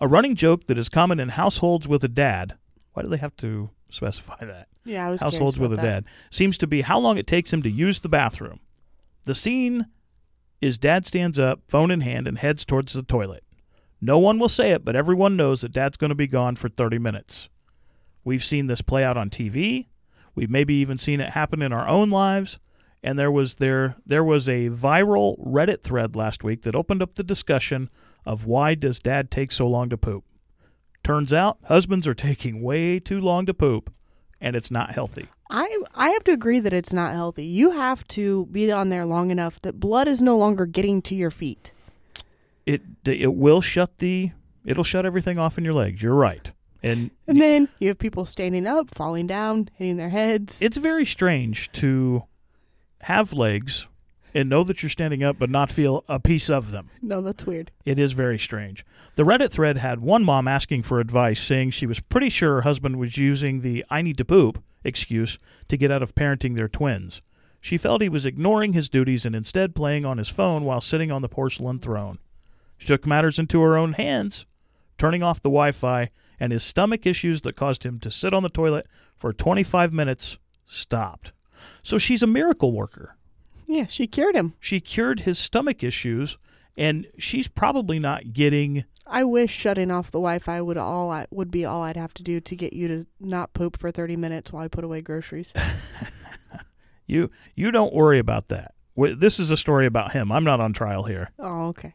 A 0.00 0.08
running 0.08 0.34
joke 0.34 0.66
that 0.66 0.78
is 0.78 0.88
common 0.88 1.18
in 1.20 1.30
households 1.30 1.88
with 1.88 2.04
a 2.04 2.08
dad. 2.08 2.56
Why 2.92 3.02
do 3.02 3.08
they 3.08 3.16
have 3.16 3.36
to 3.36 3.70
specify 3.90 4.44
that? 4.44 4.68
Yeah, 4.84 5.06
I 5.06 5.10
was 5.10 5.20
households 5.22 5.58
with 5.58 5.72
a 5.72 5.76
that. 5.76 5.82
dad 5.82 6.04
seems 6.30 6.58
to 6.58 6.66
be 6.66 6.82
how 6.82 6.98
long 6.98 7.16
it 7.16 7.26
takes 7.26 7.52
him 7.52 7.62
to 7.62 7.70
use 7.70 8.00
the 8.00 8.08
bathroom. 8.08 8.60
The 9.24 9.34
scene 9.34 9.86
is 10.60 10.76
dad 10.76 11.06
stands 11.06 11.38
up, 11.38 11.60
phone 11.68 11.90
in 11.90 12.02
hand, 12.02 12.26
and 12.28 12.38
heads 12.38 12.64
towards 12.64 12.92
the 12.92 13.02
toilet. 13.02 13.44
No 14.00 14.18
one 14.18 14.38
will 14.38 14.50
say 14.50 14.72
it, 14.72 14.84
but 14.84 14.96
everyone 14.96 15.36
knows 15.36 15.62
that 15.62 15.72
dad's 15.72 15.96
going 15.96 16.10
to 16.10 16.14
be 16.14 16.26
gone 16.26 16.56
for 16.56 16.68
30 16.68 16.98
minutes. 16.98 17.48
We've 18.22 18.44
seen 18.44 18.66
this 18.66 18.82
play 18.82 19.02
out 19.02 19.16
on 19.16 19.30
TV. 19.30 19.86
We've 20.34 20.50
maybe 20.50 20.74
even 20.74 20.98
seen 20.98 21.20
it 21.20 21.30
happen 21.30 21.62
in 21.62 21.72
our 21.72 21.88
own 21.88 22.10
lives. 22.10 22.58
And 23.04 23.18
there 23.18 23.30
was 23.30 23.56
there 23.56 23.96
there 24.06 24.24
was 24.24 24.48
a 24.48 24.70
viral 24.70 25.38
Reddit 25.38 25.82
thread 25.82 26.16
last 26.16 26.42
week 26.42 26.62
that 26.62 26.74
opened 26.74 27.02
up 27.02 27.14
the 27.14 27.22
discussion 27.22 27.90
of 28.24 28.46
why 28.46 28.74
does 28.74 28.98
dad 28.98 29.30
take 29.30 29.52
so 29.52 29.68
long 29.68 29.90
to 29.90 29.98
poop? 29.98 30.24
Turns 31.04 31.30
out 31.30 31.58
husbands 31.64 32.06
are 32.06 32.14
taking 32.14 32.62
way 32.62 32.98
too 32.98 33.20
long 33.20 33.44
to 33.44 33.52
poop 33.52 33.92
and 34.40 34.56
it's 34.56 34.70
not 34.70 34.92
healthy. 34.92 35.28
I 35.50 35.82
I 35.94 36.08
have 36.08 36.24
to 36.24 36.32
agree 36.32 36.60
that 36.60 36.72
it's 36.72 36.94
not 36.94 37.12
healthy. 37.12 37.44
You 37.44 37.72
have 37.72 38.08
to 38.08 38.46
be 38.46 38.72
on 38.72 38.88
there 38.88 39.04
long 39.04 39.30
enough 39.30 39.60
that 39.60 39.78
blood 39.78 40.08
is 40.08 40.22
no 40.22 40.38
longer 40.38 40.64
getting 40.64 41.02
to 41.02 41.14
your 41.14 41.30
feet. 41.30 41.72
It 42.64 42.80
it 43.04 43.34
will 43.34 43.60
shut 43.60 43.98
the 43.98 44.30
it'll 44.64 44.82
shut 44.82 45.04
everything 45.04 45.38
off 45.38 45.58
in 45.58 45.64
your 45.64 45.74
legs. 45.74 46.02
You're 46.02 46.14
right. 46.14 46.50
And 46.82 47.10
And 47.26 47.38
then 47.38 47.68
you 47.78 47.88
have 47.88 47.98
people 47.98 48.24
standing 48.24 48.66
up, 48.66 48.94
falling 48.94 49.26
down, 49.26 49.68
hitting 49.74 49.98
their 49.98 50.08
heads. 50.08 50.62
it's 50.62 50.78
very 50.78 51.04
strange 51.04 51.70
to 51.72 52.24
have 53.04 53.32
legs 53.32 53.86
and 54.34 54.48
know 54.48 54.64
that 54.64 54.82
you're 54.82 54.90
standing 54.90 55.22
up 55.22 55.38
but 55.38 55.50
not 55.50 55.70
feel 55.70 56.04
a 56.08 56.18
piece 56.18 56.50
of 56.50 56.70
them. 56.70 56.90
no, 57.00 57.20
that's 57.20 57.46
weird. 57.46 57.70
It 57.84 57.98
is 57.98 58.12
very 58.12 58.38
strange. 58.38 58.84
The 59.16 59.22
Reddit 59.22 59.50
thread 59.50 59.78
had 59.78 60.00
one 60.00 60.24
mom 60.24 60.48
asking 60.48 60.82
for 60.82 60.98
advice, 60.98 61.40
saying 61.40 61.70
she 61.70 61.86
was 61.86 62.00
pretty 62.00 62.30
sure 62.30 62.54
her 62.54 62.62
husband 62.62 62.96
was 62.96 63.16
using 63.16 63.60
the 63.60 63.84
I 63.88 64.02
need 64.02 64.18
to 64.18 64.24
poop 64.24 64.62
excuse 64.82 65.38
to 65.68 65.76
get 65.76 65.90
out 65.90 66.02
of 66.02 66.14
parenting 66.14 66.56
their 66.56 66.68
twins. 66.68 67.22
She 67.60 67.78
felt 67.78 68.02
he 68.02 68.08
was 68.10 68.26
ignoring 68.26 68.74
his 68.74 68.90
duties 68.90 69.24
and 69.24 69.34
instead 69.34 69.74
playing 69.74 70.04
on 70.04 70.18
his 70.18 70.28
phone 70.28 70.64
while 70.64 70.80
sitting 70.82 71.10
on 71.10 71.22
the 71.22 71.28
porcelain 71.28 71.78
throne. 71.78 72.18
She 72.76 72.86
took 72.88 73.06
matters 73.06 73.38
into 73.38 73.62
her 73.62 73.76
own 73.76 73.94
hands, 73.94 74.44
turning 74.98 75.22
off 75.22 75.40
the 75.40 75.48
Wi 75.48 75.72
Fi, 75.72 76.10
and 76.38 76.52
his 76.52 76.62
stomach 76.62 77.06
issues 77.06 77.40
that 77.42 77.56
caused 77.56 77.86
him 77.86 77.98
to 78.00 78.10
sit 78.10 78.34
on 78.34 78.42
the 78.42 78.48
toilet 78.50 78.84
for 79.16 79.32
25 79.32 79.92
minutes 79.92 80.38
stopped. 80.66 81.32
So 81.82 81.98
she's 81.98 82.22
a 82.22 82.26
miracle 82.26 82.72
worker. 82.72 83.16
Yeah, 83.66 83.86
she 83.86 84.06
cured 84.06 84.36
him. 84.36 84.54
She 84.60 84.80
cured 84.80 85.20
his 85.20 85.38
stomach 85.38 85.82
issues 85.82 86.38
and 86.76 87.06
she's 87.18 87.48
probably 87.48 87.98
not 87.98 88.32
getting. 88.32 88.84
I 89.06 89.24
wish 89.24 89.50
shutting 89.52 89.90
off 89.90 90.10
the 90.10 90.18
Wi-Fi 90.18 90.60
would 90.60 90.76
all 90.76 91.10
I 91.10 91.26
would 91.30 91.50
be 91.50 91.64
all 91.64 91.82
I'd 91.82 91.96
have 91.96 92.14
to 92.14 92.22
do 92.22 92.40
to 92.40 92.56
get 92.56 92.72
you 92.72 92.88
to 92.88 93.06
not 93.20 93.52
poop 93.54 93.78
for 93.78 93.90
30 93.90 94.16
minutes 94.16 94.52
while 94.52 94.64
I 94.64 94.68
put 94.68 94.84
away 94.84 95.00
groceries. 95.02 95.52
You 97.06 97.30
you 97.54 97.70
don't 97.70 97.92
worry 97.92 98.18
about 98.18 98.48
that. 98.48 98.74
This 98.96 99.38
is 99.38 99.50
a 99.50 99.56
story 99.56 99.86
about 99.86 100.12
him. 100.12 100.32
I'm 100.32 100.44
not 100.44 100.60
on 100.60 100.72
trial 100.72 101.04
here. 101.04 101.30
oh, 101.38 101.66
okay. 101.68 101.94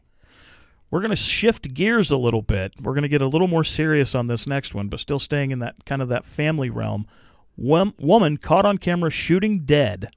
We're 0.90 1.00
going 1.00 1.10
to 1.10 1.16
shift 1.16 1.72
gears 1.72 2.10
a 2.10 2.16
little 2.16 2.42
bit. 2.42 2.74
We're 2.80 2.94
going 2.94 3.02
to 3.02 3.08
get 3.08 3.22
a 3.22 3.28
little 3.28 3.46
more 3.46 3.62
serious 3.62 4.14
on 4.14 4.26
this 4.26 4.46
next 4.46 4.74
one, 4.74 4.88
but 4.88 4.98
still 4.98 5.20
staying 5.20 5.52
in 5.52 5.60
that 5.60 5.84
kind 5.84 6.02
of 6.02 6.08
that 6.08 6.24
family 6.26 6.68
realm. 6.68 7.06
Wom- 7.60 7.94
woman 7.98 8.38
caught 8.38 8.64
on 8.64 8.78
camera 8.78 9.10
shooting 9.10 9.58
dead 9.58 10.08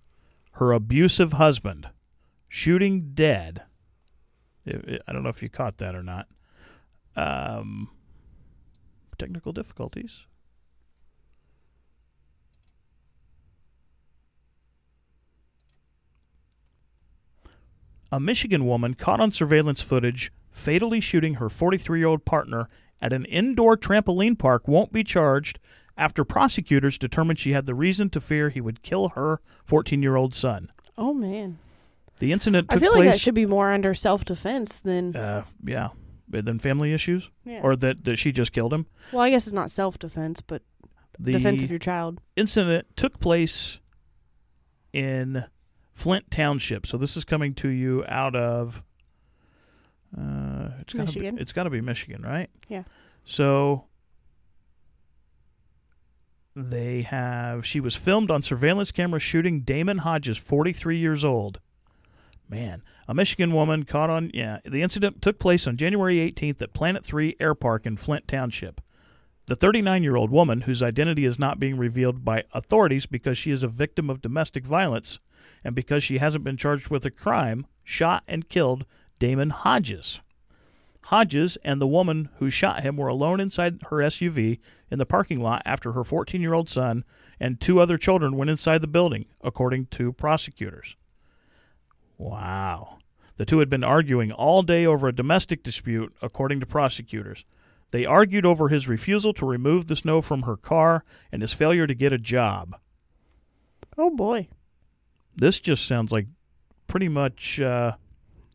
her 0.54 0.72
abusive 0.72 1.34
husband. 1.34 1.90
Shooting 2.48 3.12
dead. 3.14 3.64
I 4.66 5.00
I 5.06 5.12
don't 5.12 5.24
know 5.24 5.30
if 5.30 5.44
you 5.44 5.50
caught 5.50 5.78
that 5.80 5.94
or 5.94 6.04
not. 6.04 6.28
Um, 7.18 7.90
technical 9.18 9.52
difficulties. 9.52 10.26
A 18.10 18.20
Michigan 18.22 18.66
woman 18.66 18.94
caught 18.94 19.20
on 19.20 19.32
surveillance 19.32 19.82
footage 19.82 20.32
fatally 20.52 21.02
shooting 21.02 21.36
her 21.36 21.50
43 21.50 22.00
year 22.00 22.08
old 22.08 22.24
partner 22.24 22.70
at 23.02 23.12
an 23.12 23.26
indoor 23.26 23.76
trampoline 23.76 24.40
park 24.40 24.66
won't 24.66 24.94
be 24.94 25.04
charged 25.04 25.60
after 25.98 26.24
prosecutors 26.24 26.98
determined 26.98 27.40
she 27.40 27.52
had 27.54 27.66
the 27.66 27.76
reason 27.76 28.10
to 28.12 28.20
fear 28.22 28.50
he 28.50 28.62
would 28.62 28.82
kill 28.84 29.10
her 29.10 29.40
14 29.66 30.02
year 30.02 30.16
old 30.16 30.34
son. 30.34 30.72
Oh 30.98 31.14
man. 31.14 31.60
The 32.20 32.32
incident 32.32 32.70
took 32.70 32.80
place. 32.80 32.90
I 32.90 32.94
feel 32.94 33.00
like 33.00 33.10
that 33.10 33.20
should 33.20 33.34
be 33.36 33.46
more 33.46 33.72
under 33.72 33.94
self-defense 33.94 34.80
than 34.80 35.16
uh, 35.16 35.44
yeah, 35.66 35.90
than 36.30 36.60
family 36.60 36.94
issues, 36.94 37.30
Yeah. 37.44 37.62
or 37.64 37.76
that, 37.78 38.04
that 38.06 38.18
she 38.18 38.32
just 38.32 38.52
killed 38.54 38.74
him. 38.74 38.86
Well, 39.12 39.22
I 39.24 39.30
guess 39.30 39.46
it's 39.48 39.54
not 39.54 39.72
self-defense, 39.72 40.42
but 40.42 40.62
The 41.20 41.34
defense 41.34 41.64
of 41.64 41.70
your 41.70 41.80
child. 41.80 42.22
incident 42.36 42.88
took 42.96 43.20
place 43.20 43.80
in 44.94 45.46
Flint 45.94 46.30
Township. 46.32 46.86
So 46.86 46.98
this 46.98 47.18
is 47.18 47.24
coming 47.26 47.54
to 47.56 47.68
you 47.70 48.06
out 48.08 48.36
of 48.36 48.84
uh, 50.18 50.70
it's 50.82 50.94
gotta 50.94 51.06
Michigan. 51.06 51.36
Be, 51.36 51.42
it's 51.42 51.54
got 51.54 51.64
to 51.64 51.70
be 51.70 51.82
Michigan, 51.82 52.22
right? 52.22 52.50
Yeah. 52.68 52.84
So 53.26 53.86
they 56.56 57.02
have 57.02 57.66
she 57.66 57.80
was 57.80 57.96
filmed 57.96 58.30
on 58.30 58.44
surveillance 58.44 58.92
camera 58.92 59.20
shooting 59.20 59.62
Damon 59.62 60.00
Hodges, 60.00 60.38
43 60.38 60.98
years 60.98 61.26
old. 61.26 61.60
Man, 62.48 62.84
a 63.08 63.14
Michigan 63.14 63.54
woman 63.54 63.84
caught 63.84 64.10
on 64.10 64.30
yeah, 64.34 64.60
the 64.64 64.82
incident 64.82 65.22
took 65.22 65.40
place 65.40 65.66
on 65.66 65.78
January 65.78 66.18
18th 66.18 66.62
at 66.62 66.74
Planet 66.74 67.04
3 67.04 67.36
Air 67.40 67.56
Park 67.56 67.86
in 67.86 67.98
Flint 67.98 68.28
Township. 68.28 68.82
The 69.48 69.56
39 69.56 70.04
year 70.04 70.16
old 70.16 70.30
woman, 70.30 70.62
whose 70.62 70.84
identity 70.84 71.26
is 71.26 71.40
not 71.40 71.60
being 71.60 71.78
revealed 71.78 72.24
by 72.24 72.44
authorities 72.54 73.06
because 73.06 73.38
she 73.38 73.52
is 73.52 73.64
a 73.64 73.68
victim 73.68 74.10
of 74.10 74.22
domestic 74.22 74.66
violence 74.66 75.20
and 75.64 75.76
because 75.76 76.04
she 76.04 76.20
hasn't 76.20 76.44
been 76.44 76.58
charged 76.58 76.90
with 76.90 77.06
a 77.06 77.12
crime, 77.12 77.66
shot 77.84 78.24
and 78.28 78.50
killed 78.50 78.86
Damon 79.20 79.50
Hodges. 79.50 80.22
Hodges 81.08 81.58
and 81.66 81.82
the 81.82 81.88
woman 81.88 82.30
who 82.38 82.50
shot 82.50 82.84
him 82.84 82.96
were 82.96 83.10
alone 83.10 83.40
inside 83.40 83.80
her 83.90 83.98
SUV 83.98 84.60
in 84.94 85.00
the 85.00 85.08
parking 85.08 85.42
lot 85.42 85.64
after 85.66 85.94
her 85.94 86.04
14 86.04 86.40
year 86.40 86.54
old 86.54 86.70
son 86.70 87.04
and 87.40 87.60
two 87.60 87.80
other 87.80 87.98
children 87.98 88.38
went 88.38 88.52
inside 88.52 88.80
the 88.80 88.88
building, 88.88 89.26
according 89.42 89.88
to 89.88 90.14
prosecutors. 90.14 90.96
Wow. 92.20 93.00
The 93.38 93.46
two 93.46 93.58
had 93.58 93.72
been 93.72 93.84
arguing 93.84 94.32
all 94.32 94.62
day 94.62 94.86
over 94.86 95.08
a 95.08 95.16
domestic 95.16 95.64
dispute, 95.64 96.14
according 96.22 96.60
to 96.60 96.68
prosecutors. 96.68 97.44
They 97.90 98.06
argued 98.06 98.46
over 98.46 98.70
his 98.70 98.88
refusal 98.88 99.34
to 99.34 99.48
remove 99.48 99.88
the 99.88 99.96
snow 99.96 100.22
from 100.22 100.44
her 100.44 100.56
car 100.56 101.04
and 101.32 101.42
his 101.42 101.54
failure 101.54 101.88
to 101.88 101.96
get 101.96 102.14
a 102.14 102.20
job. 102.20 102.76
Oh 103.98 104.12
boy. 104.12 104.48
This 105.36 105.60
just 105.60 105.88
sounds 105.88 106.12
like 106.12 106.28
pretty 106.86 107.08
much 107.10 107.60
uh, 107.60 107.94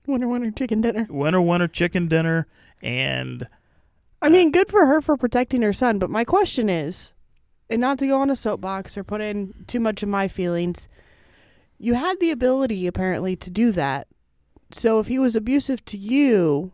Winter, 0.06 0.28
winter, 0.28 0.52
chicken 0.52 0.80
dinner. 0.80 1.08
winter, 1.10 1.42
winter 1.42 1.66
chicken 1.66 2.06
dinner. 2.06 2.46
And 2.80 3.48
I 4.20 4.28
mean, 4.28 4.50
good 4.50 4.68
for 4.68 4.86
her 4.86 5.00
for 5.00 5.16
protecting 5.16 5.62
her 5.62 5.72
son, 5.72 5.98
but 5.98 6.10
my 6.10 6.24
question 6.24 6.68
is, 6.68 7.12
and 7.70 7.80
not 7.80 7.98
to 7.98 8.06
go 8.06 8.20
on 8.20 8.30
a 8.30 8.36
soapbox 8.36 8.96
or 8.96 9.04
put 9.04 9.20
in 9.20 9.54
too 9.66 9.80
much 9.80 10.02
of 10.02 10.08
my 10.08 10.26
feelings, 10.28 10.88
you 11.78 11.94
had 11.94 12.18
the 12.18 12.30
ability 12.30 12.86
apparently 12.86 13.36
to 13.36 13.50
do 13.50 13.70
that. 13.72 14.08
So 14.72 14.98
if 14.98 15.06
he 15.06 15.18
was 15.18 15.36
abusive 15.36 15.84
to 15.86 15.96
you, 15.96 16.72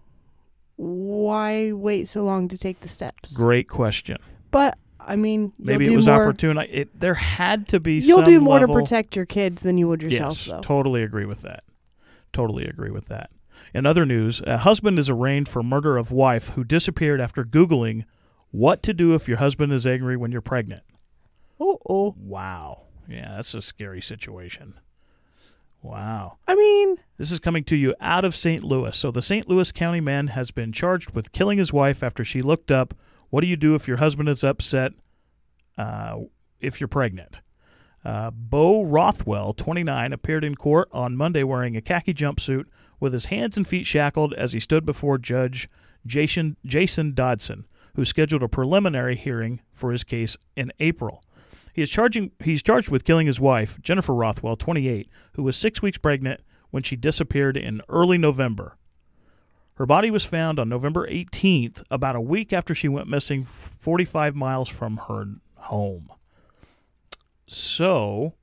why 0.77 1.73
wait 1.73 2.09
so 2.09 2.25
long 2.25 2.49
to 2.49 2.59
take 2.59 2.81
the 2.81 2.89
steps? 2.89 3.33
great 3.33 3.69
question. 3.69 4.17
But 4.51 4.79
I 4.99 5.17
mean, 5.17 5.53
Maybe 5.59 5.93
it 5.93 5.97
was 5.97 6.07
more, 6.07 6.23
opportune. 6.25 6.57
It, 6.59 6.99
there 6.99 7.15
had 7.15 7.69
to 7.69 7.81
be 7.81 7.99
You'll 7.99 8.23
do 8.23 8.41
more 8.41 8.61
level- 8.61 8.77
to 8.77 8.81
protect 8.83 9.17
your 9.17 9.27
kids 9.27 9.63
than 9.63 9.77
you 9.77 9.87
would 9.89 10.03
yourself, 10.03 10.39
yes, 10.39 10.47
though. 10.47 10.61
totally 10.63 11.03
agree 11.03 11.27
with 11.27 11.43
that. 11.43 11.63
Totally 12.33 12.65
agree 12.65 12.91
with 12.91 13.07
that. 13.07 13.31
In 13.75 13.87
other 13.87 14.07
news, 14.07 14.41
a 14.47 14.59
husband 14.59 14.99
is 15.01 15.11
arraigned 15.11 15.49
for 15.49 15.63
murder 15.63 15.97
of 15.97 16.13
wife 16.13 16.51
who 16.51 16.63
disappeared 16.63 17.21
after 17.21 17.45
Googling 17.45 18.05
what 18.53 18.85
to 18.85 18.95
do 18.95 19.15
if 19.15 19.27
your 19.27 19.39
husband 19.39 19.73
is 19.73 19.85
angry 19.85 20.17
when 20.17 20.31
you're 20.31 20.41
pregnant. 20.41 20.83
oh, 21.61 21.79
oh. 21.89 22.15
Wow. 22.17 22.83
Yeah, 23.09 23.35
that's 23.37 23.53
a 23.53 23.61
scary 23.61 24.01
situation. 24.01 24.75
Wow. 25.83 26.39
I 26.47 26.55
mean, 26.55 26.99
This 27.19 27.33
is 27.33 27.41
coming 27.41 27.65
to 27.65 27.77
you 27.77 27.95
out 28.01 28.25
of 28.25 28.35
St. 28.35 28.63
Louis. 28.63 28.97
So, 28.97 29.11
the 29.11 29.21
St. 29.21 29.49
Louis 29.49 29.71
County 29.73 30.01
man 30.01 30.29
has 30.29 30.51
been 30.53 30.73
charged 30.73 31.11
with 31.11 31.33
killing 31.33 31.59
his 31.59 31.73
wife 31.73 32.03
after 32.03 32.25
she 32.25 32.41
looked 32.41 32.71
up, 32.71 32.95
What 33.31 33.41
do 33.41 33.49
you 33.49 33.57
do 33.57 33.75
if 33.75 33.89
your 33.89 33.99
husband 33.99 34.29
is 34.29 34.45
upset 34.45 34.93
uh, 35.77 36.21
if 36.61 36.81
you're 36.81 36.89
pregnant? 36.89 37.41
Uh, 38.05 38.31
Bo 38.31 38.83
Rothwell, 38.83 39.53
29, 39.53 40.13
appeared 40.13 40.45
in 40.45 40.55
court 40.55 40.89
on 40.93 41.17
Monday 41.17 41.43
wearing 41.43 41.77
a 41.77 41.81
khaki 41.81 42.15
jumpsuit 42.15 42.67
with 43.05 43.13
his 43.13 43.27
hands 43.27 43.57
and 43.57 43.69
feet 43.69 43.87
shackled 43.87 44.33
as 44.35 44.55
he 44.55 44.59
stood 44.59 44.87
before 44.87 45.19
Judge 45.19 45.69
Jason, 46.07 46.57
Jason 46.65 47.13
Dodson, 47.13 47.67
who 47.95 48.05
scheduled 48.05 48.43
a 48.43 48.49
preliminary 48.49 49.15
hearing 49.15 49.61
for 49.75 49.93
his 49.93 50.03
case 50.03 50.39
in 50.57 50.73
April. 50.81 51.23
He 51.75 51.83
is 51.83 51.91
charging. 51.91 52.33
He's 52.43 52.63
charged 52.63 52.89
with 52.89 53.05
killing 53.05 53.27
his 53.27 53.39
wife, 53.39 53.79
Jennifer 53.83 54.15
Rothwell, 54.15 54.57
28, 54.57 55.09
who 55.35 55.43
was 55.43 55.55
six 55.55 55.83
weeks 55.83 55.99
pregnant 55.99 56.41
when 56.71 56.83
she 56.83 56.97
disappeared 56.97 57.59
in 57.59 57.83
early 57.91 58.17
November. 58.17 58.79
Her 59.75 59.87
body 59.87 60.11
was 60.11 60.25
found 60.25 60.59
on 60.59 60.69
November 60.71 61.07
18th, 61.07 61.83
about 61.91 62.17
a 62.17 62.21
week 62.23 62.55
after 62.55 62.75
she 62.75 62.89
went 62.89 63.09
missing, 63.09 63.45
45 63.81 64.35
miles 64.35 64.69
from 64.69 64.97
her 65.09 65.27
home. 65.59 66.09
So, 67.47 68.35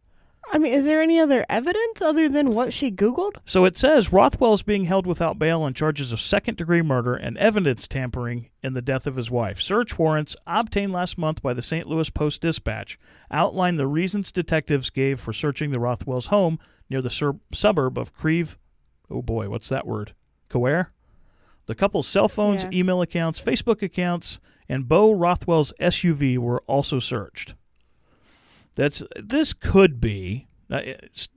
I 0.54 0.58
mean, 0.58 0.74
is 0.74 0.84
there 0.86 1.02
any 1.02 1.20
other 1.20 1.46
evidence 1.50 2.02
other 2.02 2.28
than 2.28 2.54
what 2.54 2.74
she 2.74 2.92
Googled? 2.92 3.38
so 3.46 3.64
it 3.66 3.78
says 3.78 4.12
Rothwell 4.12 4.54
is 4.54 4.64
being 4.64 4.84
held 4.86 5.08
without 5.08 5.40
bail 5.40 5.62
on 5.62 5.74
charges 5.74 6.12
of 6.12 6.20
second-degree 6.20 6.82
murder 6.82 7.16
and 7.16 7.38
evidence 7.38 7.88
tampering 7.88 8.50
in 8.62 8.74
the 8.74 8.82
death 8.82 9.08
of 9.08 9.16
his 9.16 9.32
wife. 9.32 9.62
Search 9.62 9.98
warrants 9.98 10.36
obtained 10.46 10.92
last 10.92 11.18
month 11.18 11.42
by 11.42 11.54
the 11.54 11.62
St. 11.62 11.88
Louis 11.88 12.10
Post 12.10 12.42
Dispatch 12.42 13.00
outline 13.32 13.76
the 13.78 13.88
reasons 13.88 14.32
detectives 14.32 14.90
gave 14.90 15.20
for 15.22 15.32
searching 15.34 15.72
the 15.72 15.80
Rothwell's 15.80 16.28
home 16.28 16.60
near 16.90 17.02
the 17.02 17.10
sur- 17.10 17.40
suburb 17.54 17.98
of 17.98 18.14
Creve. 18.14 18.58
Oh 19.10 19.22
boy, 19.22 19.50
what's 19.50 19.70
that 19.70 19.88
word? 19.88 20.14
Coare? 20.50 20.88
The 21.68 21.76
couple's 21.76 22.08
cell 22.08 22.28
phones, 22.28 22.64
Yeah. 22.64 22.70
email 22.74 23.02
accounts, 23.02 23.40
Facebook 23.40 23.82
accounts, 23.82 24.40
and 24.68 24.90
Bo 24.90 25.14
Rothwell's 25.14 25.72
SUV 25.80 26.38
were 26.38 26.62
also 26.68 27.00
searched. 27.00 27.56
That's 28.76 29.04
this 29.16 29.54
could 29.54 30.00
be 30.00 30.48
uh, 30.70 30.82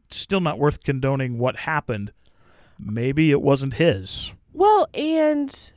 still 0.08 0.40
not 0.40 0.58
worth 0.58 0.82
condoning 0.82 1.38
what 1.38 1.56
happened. 1.56 2.12
Maybe 2.78 3.30
it 3.30 3.42
wasn't 3.42 3.74
his. 3.74 4.32
Well, 4.52 4.88
and 4.94 5.72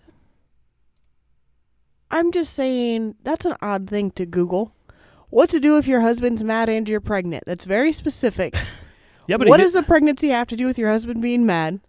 I'm 2.09 2.31
just 2.31 2.53
saying 2.53 3.15
that's 3.23 3.45
an 3.45 3.55
odd 3.61 3.89
thing 3.89 4.11
to 4.11 4.25
Google. 4.25 4.73
What 5.29 5.49
to 5.49 5.59
do 5.59 5.77
if 5.77 5.87
your 5.87 6.01
husband's 6.01 6.43
mad 6.43 6.69
and 6.69 6.87
you're 6.87 7.01
pregnant? 7.01 7.43
That's 7.45 7.65
very 7.65 7.93
specific. 7.93 8.55
Yeah, 9.29 9.35
but 9.35 9.49
what 9.49 9.57
does 9.57 9.73
did- 9.73 9.83
the 9.83 9.87
pregnancy 9.87 10.29
have 10.29 10.47
to 10.47 10.55
do 10.55 10.65
with 10.65 10.77
your 10.77 10.89
husband 10.89 11.21
being 11.21 11.45
mad? 11.45 11.81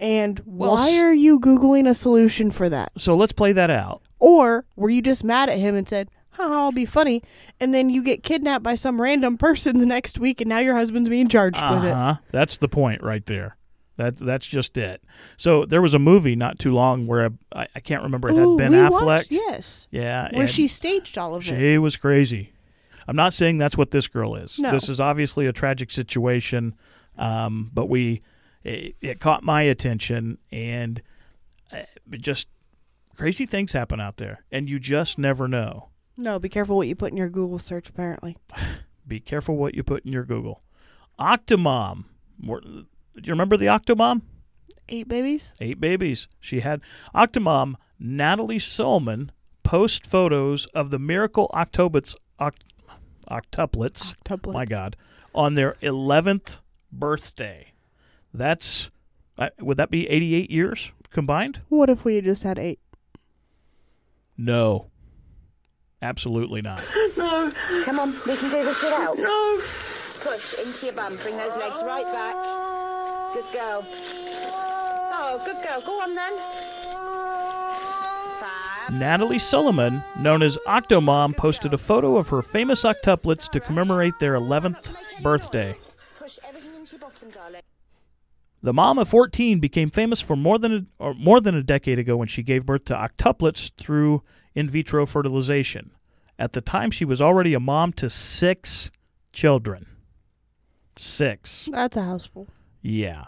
And 0.00 0.40
Well, 0.46 0.76
why 0.76 0.98
are 1.00 1.12
you 1.12 1.38
Googling 1.38 1.86
a 1.86 1.92
solution 1.92 2.50
for 2.50 2.70
that? 2.70 2.90
so 2.96 3.14
let's 3.14 3.32
play 3.32 3.52
that 3.52 3.68
out. 3.68 4.00
Or 4.18 4.64
were 4.76 4.88
you 4.88 5.02
just 5.02 5.22
mad 5.22 5.50
at 5.50 5.58
him 5.58 5.74
and 5.74 5.86
said, 5.86 6.08
I'll 6.38 6.72
be 6.72 6.84
funny, 6.86 7.22
and 7.60 7.72
then 7.74 7.90
you 7.90 8.02
get 8.02 8.22
kidnapped 8.22 8.62
by 8.62 8.74
some 8.74 9.00
random 9.00 9.36
person 9.38 9.78
the 9.78 9.86
next 9.86 10.18
week 10.18 10.40
and 10.40 10.48
now 10.48 10.58
your 10.58 10.74
husband's 10.74 11.08
being 11.08 11.28
charged 11.28 11.56
with 11.56 11.84
it? 11.84 11.90
Uh-huh. 11.90 12.16
That's 12.32 12.56
the 12.56 12.68
point 12.68 13.02
right 13.02 13.24
there. 13.26 13.56
That 13.96 14.18
that's 14.18 14.46
just 14.46 14.76
it. 14.76 15.02
So 15.38 15.64
there 15.64 15.80
was 15.80 15.94
a 15.94 15.98
movie 15.98 16.36
not 16.36 16.58
too 16.58 16.72
long 16.72 17.06
where 17.06 17.30
I, 17.54 17.66
I 17.74 17.80
can't 17.80 18.02
remember 18.02 18.28
it 18.28 18.34
had 18.34 18.44
Ooh, 18.44 18.56
Ben 18.58 18.72
Affleck. 18.72 19.02
watched- 19.04 19.30
yes. 19.30 19.88
Yeah, 19.90 20.28
Where 20.36 20.46
she 20.46 20.68
staged 20.68 21.16
all 21.16 21.34
of 21.34 21.42
it. 21.42 21.46
she 21.46 21.78
was 21.78 21.96
crazy. 21.96 22.52
I'm 23.08 23.16
not 23.16 23.32
saying 23.32 23.56
that's 23.58 23.76
what 23.76 23.92
this 23.92 24.06
girl 24.08 24.34
is. 24.34 24.58
No. 24.58 24.70
This 24.70 24.88
is 24.88 25.00
obviously 25.00 25.46
a 25.46 25.52
tragic 25.52 25.90
situation, 25.90 26.74
um, 27.16 27.70
but 27.72 27.88
we 27.88 28.20
it, 28.64 28.96
it 29.00 29.20
caught 29.20 29.42
my 29.44 29.62
attention 29.62 30.38
and 30.52 31.00
uh, 31.72 31.82
just 32.10 32.48
crazy 33.16 33.46
things 33.46 33.72
happen 33.72 33.98
out 34.00 34.16
there, 34.18 34.44
and 34.52 34.68
you 34.68 34.78
just 34.78 35.16
never 35.18 35.48
know. 35.48 35.88
No, 36.16 36.38
be 36.38 36.48
careful 36.48 36.76
what 36.76 36.88
you 36.88 36.94
put 36.94 37.10
in 37.12 37.16
your 37.16 37.28
Google 37.28 37.58
search. 37.58 37.88
Apparently, 37.88 38.36
Be 39.08 39.20
careful 39.20 39.56
what 39.56 39.74
you 39.74 39.82
put 39.84 40.04
in 40.04 40.12
your 40.12 40.24
Google. 40.24 40.62
Octomom. 41.18 42.04
Do 42.44 42.84
you 43.22 43.32
remember 43.32 43.56
the 43.56 43.66
Octomom? 43.66 44.22
eight 44.88 45.08
babies. 45.08 45.52
Eight 45.60 45.80
babies. 45.80 46.28
She 46.40 46.60
had 46.60 46.80
Octomom 47.14 47.74
Natalie 47.98 48.58
Solman 48.58 49.30
post 49.62 50.06
photos 50.06 50.66
of 50.66 50.90
the 50.90 50.98
miracle 50.98 51.50
octoblets, 51.54 52.14
oct- 52.38 52.62
octuplets. 53.30 54.14
Octuplets. 54.24 54.52
My 54.52 54.64
God, 54.64 54.96
on 55.34 55.54
their 55.54 55.76
eleventh 55.80 56.58
birthday. 56.92 57.72
That's 58.34 58.90
uh, 59.38 59.48
would 59.60 59.76
that 59.76 59.90
be 59.90 60.08
eighty-eight 60.08 60.50
years 60.50 60.92
combined? 61.10 61.60
What 61.68 61.88
if 61.90 62.04
we 62.04 62.16
had 62.16 62.24
just 62.24 62.42
had 62.42 62.58
eight? 62.58 62.78
No, 64.36 64.86
absolutely 66.02 66.62
not. 66.62 66.82
No, 67.16 67.50
Come 67.84 67.98
on, 67.98 68.12
we 68.26 68.36
can 68.36 68.50
do 68.50 68.62
this 68.64 68.82
without. 68.82 69.16
no. 69.18 69.58
Push 70.20 70.54
into 70.58 70.86
your 70.86 70.94
bum. 70.94 71.16
Bring 71.16 71.36
those 71.38 71.56
legs 71.56 71.82
right 71.82 72.04
back. 72.12 72.34
Good 73.34 73.52
girl. 73.52 73.84
Oh, 75.18 75.40
good 75.44 75.62
girl. 75.66 75.80
Go 75.80 76.00
on 76.02 76.14
then. 76.14 76.32
Fab. 78.40 78.92
Natalie 78.92 79.38
Solomon, 79.38 80.02
known 80.20 80.42
as 80.42 80.58
Octomom, 80.66 81.36
posted 81.36 81.72
a 81.72 81.78
photo 81.78 82.16
of 82.16 82.28
her 82.28 82.42
famous 82.42 82.82
octuplets 82.82 83.48
to 83.50 83.60
commemorate 83.60 84.18
their 84.20 84.34
11th 84.34 84.94
birthday. 85.22 85.74
Push 86.18 86.38
everything 86.46 86.74
into 86.74 86.92
your 86.96 87.00
bottom, 87.00 87.30
darling. 87.30 87.62
The 88.66 88.72
mom 88.72 88.98
of 88.98 89.06
14 89.06 89.60
became 89.60 89.90
famous 89.90 90.20
for 90.20 90.34
more 90.34 90.58
than 90.58 90.74
a, 90.74 91.04
or 91.04 91.14
more 91.14 91.40
than 91.40 91.54
a 91.54 91.62
decade 91.62 92.00
ago 92.00 92.16
when 92.16 92.26
she 92.26 92.42
gave 92.42 92.66
birth 92.66 92.84
to 92.86 92.94
octuplets 92.94 93.70
through 93.76 94.24
in 94.56 94.68
vitro 94.68 95.06
fertilization. 95.06 95.92
At 96.36 96.52
the 96.52 96.60
time, 96.60 96.90
she 96.90 97.04
was 97.04 97.20
already 97.20 97.54
a 97.54 97.60
mom 97.60 97.92
to 97.92 98.10
six 98.10 98.90
children. 99.32 99.86
Six. 100.96 101.68
That's 101.70 101.96
a 101.96 102.02
houseful. 102.02 102.48
Yeah. 102.82 103.26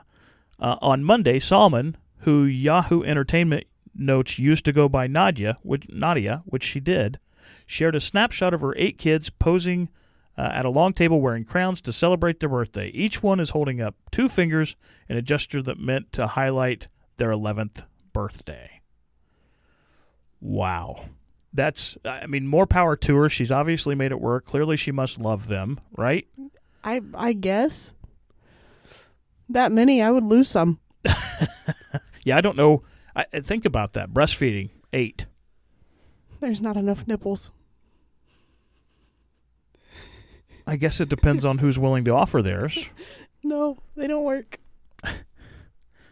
Uh, 0.58 0.74
on 0.82 1.04
Monday, 1.04 1.38
Salman, 1.38 1.96
who 2.22 2.42
Yahoo 2.42 3.04
Entertainment 3.04 3.68
notes 3.94 4.40
used 4.40 4.64
to 4.64 4.72
go 4.72 4.88
by 4.88 5.06
Nadia, 5.06 5.58
which, 5.62 5.88
Nadia, 5.88 6.42
which 6.46 6.64
she 6.64 6.80
did, 6.80 7.20
shared 7.64 7.94
a 7.94 8.00
snapshot 8.00 8.54
of 8.54 8.60
her 8.60 8.74
eight 8.76 8.98
kids 8.98 9.30
posing 9.30 9.88
uh, 10.38 10.50
at 10.52 10.64
a 10.64 10.70
long 10.70 10.92
table 10.94 11.20
wearing 11.20 11.44
crowns 11.44 11.80
to 11.82 11.92
celebrate 11.92 12.40
their 12.40 12.48
birthday. 12.48 12.88
Each 12.88 13.22
one 13.22 13.40
is 13.40 13.50
holding 13.50 13.80
up 13.80 13.96
two 14.10 14.28
fingers 14.28 14.76
in 15.08 15.16
a 15.16 15.22
gesture 15.22 15.60
that 15.62 15.78
meant 15.78 16.12
to 16.12 16.28
highlight 16.28 16.86
their 17.18 17.30
11th 17.30 17.84
birthday. 18.12 18.80
Wow. 20.40 21.06
That's, 21.52 21.98
I 22.04 22.26
mean, 22.26 22.46
more 22.46 22.66
power 22.66 22.94
to 22.96 23.16
her. 23.16 23.28
She's 23.28 23.50
obviously 23.50 23.94
made 23.94 24.12
it 24.12 24.20
work. 24.20 24.46
Clearly, 24.46 24.76
she 24.76 24.92
must 24.92 25.18
love 25.18 25.48
them, 25.48 25.80
right? 25.96 26.26
I 26.84 27.00
I 27.14 27.32
guess 27.32 27.92
that 29.48 29.72
many, 29.72 30.00
I 30.00 30.10
would 30.10 30.24
lose 30.24 30.48
some. 30.48 30.78
Yeah, 32.28 32.36
I 32.36 32.42
don't 32.42 32.58
know. 32.58 32.82
I, 33.16 33.24
I 33.32 33.40
think 33.40 33.64
about 33.64 33.94
that. 33.94 34.10
Breastfeeding, 34.10 34.68
eight. 34.92 35.24
There's 36.40 36.60
not 36.60 36.76
enough 36.76 37.06
nipples. 37.06 37.50
I 40.68 40.76
guess 40.76 41.00
it 41.00 41.08
depends 41.08 41.44
on 41.44 41.58
who's 41.58 41.78
willing 41.78 42.04
to 42.04 42.14
offer 42.14 42.42
theirs. 42.42 42.88
No, 43.44 43.78
they 43.96 44.06
don't 44.08 44.24
work. 44.24 44.58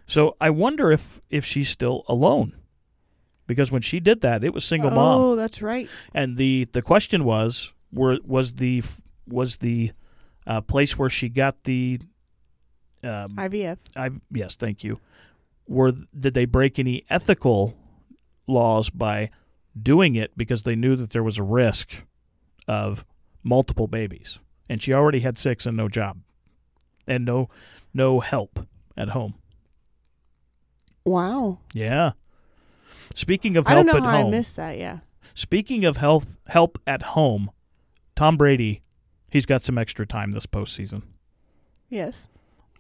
So 0.07 0.37
I 0.41 0.51
wonder 0.51 0.93
if 0.93 1.21
if 1.31 1.45
she's 1.45 1.69
still 1.69 2.05
alone, 2.09 2.53
because 3.49 3.73
when 3.73 3.83
she 3.83 3.99
did 3.99 4.21
that, 4.21 4.45
it 4.45 4.55
was 4.55 4.65
single 4.65 4.91
mom, 4.93 5.21
Oh, 5.21 5.37
that's 5.37 5.61
right. 5.61 5.89
and 6.15 6.37
the 6.37 6.69
the 6.73 6.83
question 6.83 7.25
was, 7.25 7.73
were 7.93 8.19
was 8.25 8.55
the 8.55 8.85
was 9.27 9.57
the 9.57 9.91
uh, 10.47 10.61
place 10.61 10.97
where 10.97 11.11
she 11.11 11.29
got 11.29 11.65
the 11.65 11.99
um, 13.03 13.35
IVF. 13.37 13.79
I 13.97 14.11
yes, 14.31 14.55
thank 14.55 14.85
you. 14.85 15.01
Were 15.67 15.93
did 16.17 16.35
they 16.35 16.45
break 16.45 16.79
any 16.79 17.05
ethical 17.11 17.77
laws 18.47 18.89
by 18.91 19.31
doing 19.81 20.15
it 20.15 20.31
because 20.39 20.63
they 20.63 20.77
knew 20.77 20.95
that 20.95 21.11
there 21.11 21.25
was 21.25 21.37
a 21.39 21.43
risk 21.43 22.05
of 22.69 23.05
multiple 23.43 23.89
babies, 23.89 24.39
and 24.69 24.83
she 24.83 24.93
already 24.93 25.21
had 25.21 25.39
six 25.39 25.67
and 25.67 25.77
no 25.77 25.89
job, 25.89 26.19
and 27.07 27.25
no 27.25 27.49
no 27.95 28.21
help 28.21 28.67
at 28.97 29.11
home. 29.11 29.35
Wow. 31.05 31.59
Yeah. 31.73 32.13
Speaking 33.15 33.57
of 33.57 33.67
I 33.67 33.75
don't 33.75 33.87
help 33.87 33.99
know 34.01 34.05
at 34.09 34.11
how 34.11 34.17
home, 34.23 34.27
I 34.29 34.31
missed 34.37 34.57
that. 34.57 34.79
Yeah. 34.79 34.99
speaking 35.35 35.85
of 35.85 35.97
health 35.99 36.37
help 36.49 36.79
at 36.87 37.03
home, 37.03 37.51
Tom 38.15 38.37
Brady, 38.37 38.83
he's 39.31 39.47
got 39.47 39.63
some 39.63 39.79
extra 39.79 40.07
time 40.07 40.33
this 40.33 40.47
postseason. 40.47 41.03
Yes. 41.89 42.29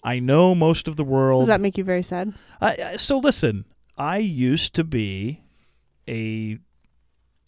I 0.02 0.18
know 0.20 0.54
most 0.54 0.88
of 0.88 0.96
the 0.96 1.04
world. 1.04 1.42
Does 1.42 1.48
that 1.48 1.60
make 1.60 1.78
you 1.78 1.84
very 1.84 2.02
sad? 2.02 2.34
I- 2.60 2.96
so 2.96 3.18
listen, 3.18 3.64
I 3.96 4.18
used 4.18 4.74
to 4.74 4.84
be 4.84 5.42
a 6.08 6.58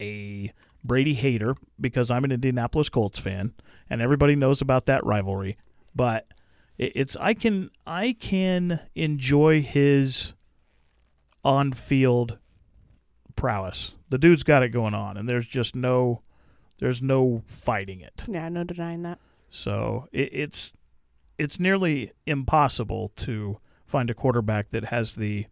a 0.01 0.51
Brady 0.83 1.13
hater 1.13 1.55
because 1.79 2.09
I'm 2.09 2.23
an 2.23 2.31
Indianapolis 2.31 2.87
Colts 2.89 3.19
fan, 3.19 3.53
and 3.89 4.01
everybody 4.01 4.35
knows 4.35 4.61
about 4.61 4.85
that 4.85 5.05
rivalry. 5.05 5.57
But 5.95 6.27
it's 6.77 7.15
I 7.17 7.33
can 7.33 7.69
I 7.85 8.15
can 8.19 8.81
enjoy 8.95 9.61
his 9.61 10.33
on 11.43 11.73
field 11.73 12.37
prowess. 13.35 13.95
The 14.09 14.17
dude's 14.17 14.43
got 14.43 14.63
it 14.63 14.69
going 14.69 14.93
on, 14.93 15.17
and 15.17 15.27
there's 15.27 15.47
just 15.47 15.75
no 15.75 16.21
there's 16.79 17.01
no 17.01 17.43
fighting 17.47 18.01
it. 18.01 18.25
Yeah, 18.27 18.49
no 18.49 18.63
denying 18.63 19.03
that. 19.03 19.19
So 19.49 20.07
it, 20.11 20.29
it's 20.31 20.73
it's 21.37 21.59
nearly 21.59 22.11
impossible 22.25 23.11
to 23.17 23.59
find 23.85 24.09
a 24.09 24.13
quarterback 24.13 24.71
that 24.71 24.85
has 24.85 25.15
the 25.15 25.47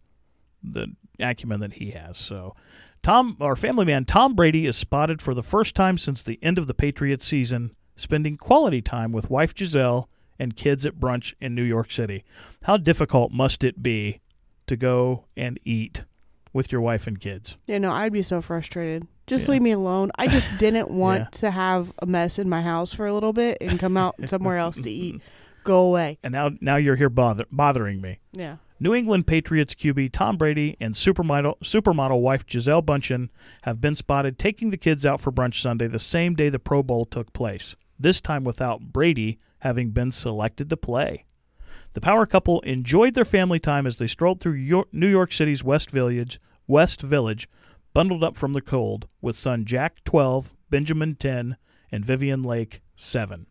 the 0.62 0.94
acumen 1.20 1.60
that 1.60 1.74
he 1.74 1.90
has. 1.90 2.16
So 2.16 2.54
Tom, 3.02 3.36
our 3.40 3.56
family 3.56 3.84
man 3.84 4.04
Tom 4.04 4.34
Brady, 4.34 4.66
is 4.66 4.76
spotted 4.76 5.20
for 5.20 5.34
the 5.34 5.42
first 5.42 5.74
time 5.74 5.98
since 5.98 6.22
the 6.22 6.38
end 6.42 6.58
of 6.58 6.66
the 6.66 6.74
Patriots 6.74 7.26
season, 7.26 7.72
spending 7.98 8.36
quality 8.36 8.80
time 8.82 9.12
with 9.12 9.30
wife 9.30 9.54
Gisele 9.54 10.08
and 10.38 10.56
kids 10.56 10.86
at 10.86 10.96
brunch 10.96 11.34
in 11.40 11.54
New 11.54 11.62
York 11.64 11.90
City. 11.92 12.24
How 12.64 12.76
difficult 12.76 13.32
must 13.32 13.64
it 13.64 13.82
be 13.82 14.20
to 14.66 14.76
go 14.76 15.24
and 15.36 15.58
eat 15.64 16.04
with 16.52 16.70
your 16.72 16.80
wife 16.80 17.06
and 17.06 17.20
kids? 17.20 17.56
Yeah, 17.66 17.78
no, 17.78 17.90
I'd 17.90 18.12
be 18.12 18.22
so 18.22 18.40
frustrated. 18.40 19.06
Just 19.26 19.46
Yeah. 19.46 19.52
leave 19.52 19.62
me 19.62 19.72
alone. 19.72 20.10
I 20.16 20.26
just 20.28 20.56
didn't 20.58 20.90
want 20.90 21.20
Yeah. 21.20 21.26
to 21.40 21.50
have 21.50 21.92
a 22.00 22.06
mess 22.06 22.38
in 22.38 22.48
my 22.48 22.62
house 22.62 22.94
for 22.94 23.06
a 23.06 23.12
little 23.14 23.32
bit 23.32 23.58
and 23.60 23.78
come 23.78 23.96
out 23.96 24.14
somewhere 24.28 24.56
else 24.58 24.80
to 24.82 24.90
eat. 24.90 25.20
Go 25.64 25.80
away. 25.84 26.18
And 26.22 26.32
now 26.32 26.50
now 26.60 26.76
you're 26.76 26.96
here 26.96 27.10
bother, 27.10 27.44
bothering 27.50 28.00
me. 28.00 28.20
Yeah. 28.32 28.56
New 28.80 28.94
England 28.94 29.26
Patriots 29.26 29.74
QB 29.74 30.12
Tom 30.12 30.36
Brady 30.36 30.76
and 30.80 30.94
supermodel, 30.94 31.58
supermodel 31.58 32.20
wife 32.20 32.46
Gisele 32.46 32.80
Bundchen 32.82 33.28
have 33.62 33.80
been 33.80 33.96
spotted 33.96 34.38
taking 34.38 34.70
the 34.70 34.76
kids 34.76 35.04
out 35.04 35.20
for 35.20 35.32
brunch 35.32 35.60
Sunday, 35.60 35.88
the 35.88 35.98
same 35.98 36.34
day 36.34 36.48
the 36.48 36.60
Pro 36.60 36.82
Bowl 36.84 37.04
took 37.04 37.32
place, 37.32 37.74
this 37.98 38.20
time 38.20 38.44
without 38.44 38.92
Brady 38.92 39.38
having 39.60 39.90
been 39.90 40.12
selected 40.12 40.70
to 40.70 40.76
play. 40.76 41.24
The 41.94 42.00
power 42.00 42.26
couple 42.26 42.60
enjoyed 42.60 43.14
their 43.14 43.24
family 43.24 43.58
time 43.58 43.86
as 43.86 43.96
they 43.96 44.06
strolled 44.06 44.40
through 44.40 44.52
Yor- 44.52 44.86
New 44.92 45.08
York 45.08 45.32
City's 45.32 45.64
West 45.64 45.90
Village, 45.90 46.40
West 46.66 47.00
Village, 47.00 47.48
bundled 47.92 48.22
up 48.22 48.36
from 48.36 48.52
the 48.52 48.60
cold, 48.60 49.08
with 49.20 49.36
son 49.36 49.64
Jack 49.64 50.04
12, 50.04 50.54
Benjamin 50.70 51.16
10, 51.16 51.56
and 51.90 52.04
Vivian 52.04 52.42
Lake 52.42 52.80
7. 52.94 53.46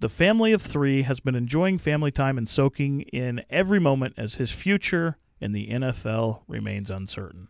The 0.00 0.08
family 0.08 0.52
of 0.52 0.62
three 0.62 1.02
has 1.02 1.20
been 1.20 1.34
enjoying 1.34 1.76
family 1.76 2.10
time 2.10 2.38
and 2.38 2.48
soaking 2.48 3.02
in 3.02 3.42
every 3.50 3.78
moment 3.78 4.14
as 4.16 4.36
his 4.36 4.50
future 4.50 5.18
in 5.40 5.52
the 5.52 5.68
NFL 5.68 6.42
remains 6.48 6.90
uncertain. 6.90 7.48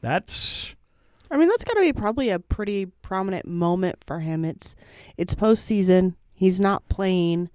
That's 0.00 0.74
I 1.32 1.38
mean, 1.38 1.48
that's 1.48 1.64
got 1.64 1.74
to 1.74 1.80
be 1.80 1.92
probably 1.94 2.28
a 2.30 2.38
pretty 2.38 2.86
prominent 2.86 3.46
moment 3.46 3.96
for 4.06 4.20
him. 4.20 4.44
It's 4.44 4.76
it's 5.16 5.34
postseason. 5.34 6.14
He's 6.34 6.60
not 6.60 6.86
playing, 6.88 7.48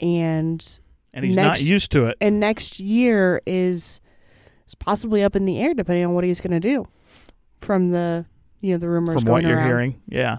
and 0.00 0.78
and 1.14 1.24
he's 1.24 1.36
Next- 1.36 1.60
not 1.60 1.66
used 1.68 1.92
to 1.92 2.06
it. 2.06 2.16
and 2.20 2.40
next 2.40 2.80
year 2.80 3.40
is 3.46 4.00
is 4.66 4.74
possibly 4.74 5.22
up 5.22 5.36
in 5.36 5.44
the 5.44 5.58
air 5.60 5.72
depending 5.74 6.04
on 6.06 6.14
what 6.14 6.24
he's 6.24 6.40
going 6.40 6.50
to 6.50 6.60
do. 6.60 6.84
From 7.60 7.90
the 7.92 8.26
you 8.60 8.72
know 8.72 8.78
the 8.78 8.88
rumors 8.88 9.22
From 9.22 9.30
what 9.30 9.42
you're 9.44 9.56
around. 9.56 9.66
hearing, 9.68 10.02
yeah. 10.08 10.38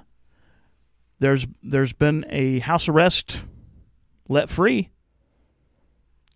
There's 1.19 1.47
there's 1.63 1.93
been 1.93 2.25
a 2.29 2.59
house 2.59 2.89
arrest 2.89 3.41
let 4.27 4.49
free. 4.49 4.89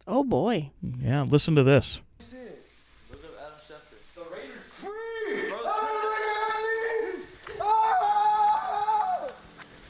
Oh 0.07 0.23
boy. 0.23 0.71
Yeah, 1.01 1.23
listen 1.23 1.55
to 1.55 1.63
this. 1.63 1.99
Free! 4.79 5.51
Oh 5.51 5.63
my 5.63 7.59
God! 7.59 7.59
Oh! 7.59 9.31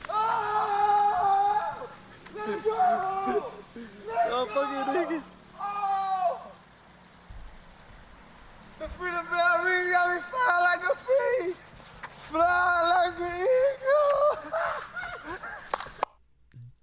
Oh! 0.10 1.90
Let's 2.36 2.64
go! 2.64 3.52
Let's 3.76 5.10
go! 5.10 5.24
Oh! 5.60 6.40
The 8.80 8.88
freedom 8.90 9.26
bell 9.30 9.64
ring 9.64 9.92
got 9.92 10.16
me 10.16 10.22
flying 10.32 10.62
like 10.62 10.84
a 10.84 10.96
free. 10.96 11.54
Flying 12.30 13.20
like 13.20 13.32
an 13.32 13.36
eagle. 13.38 14.52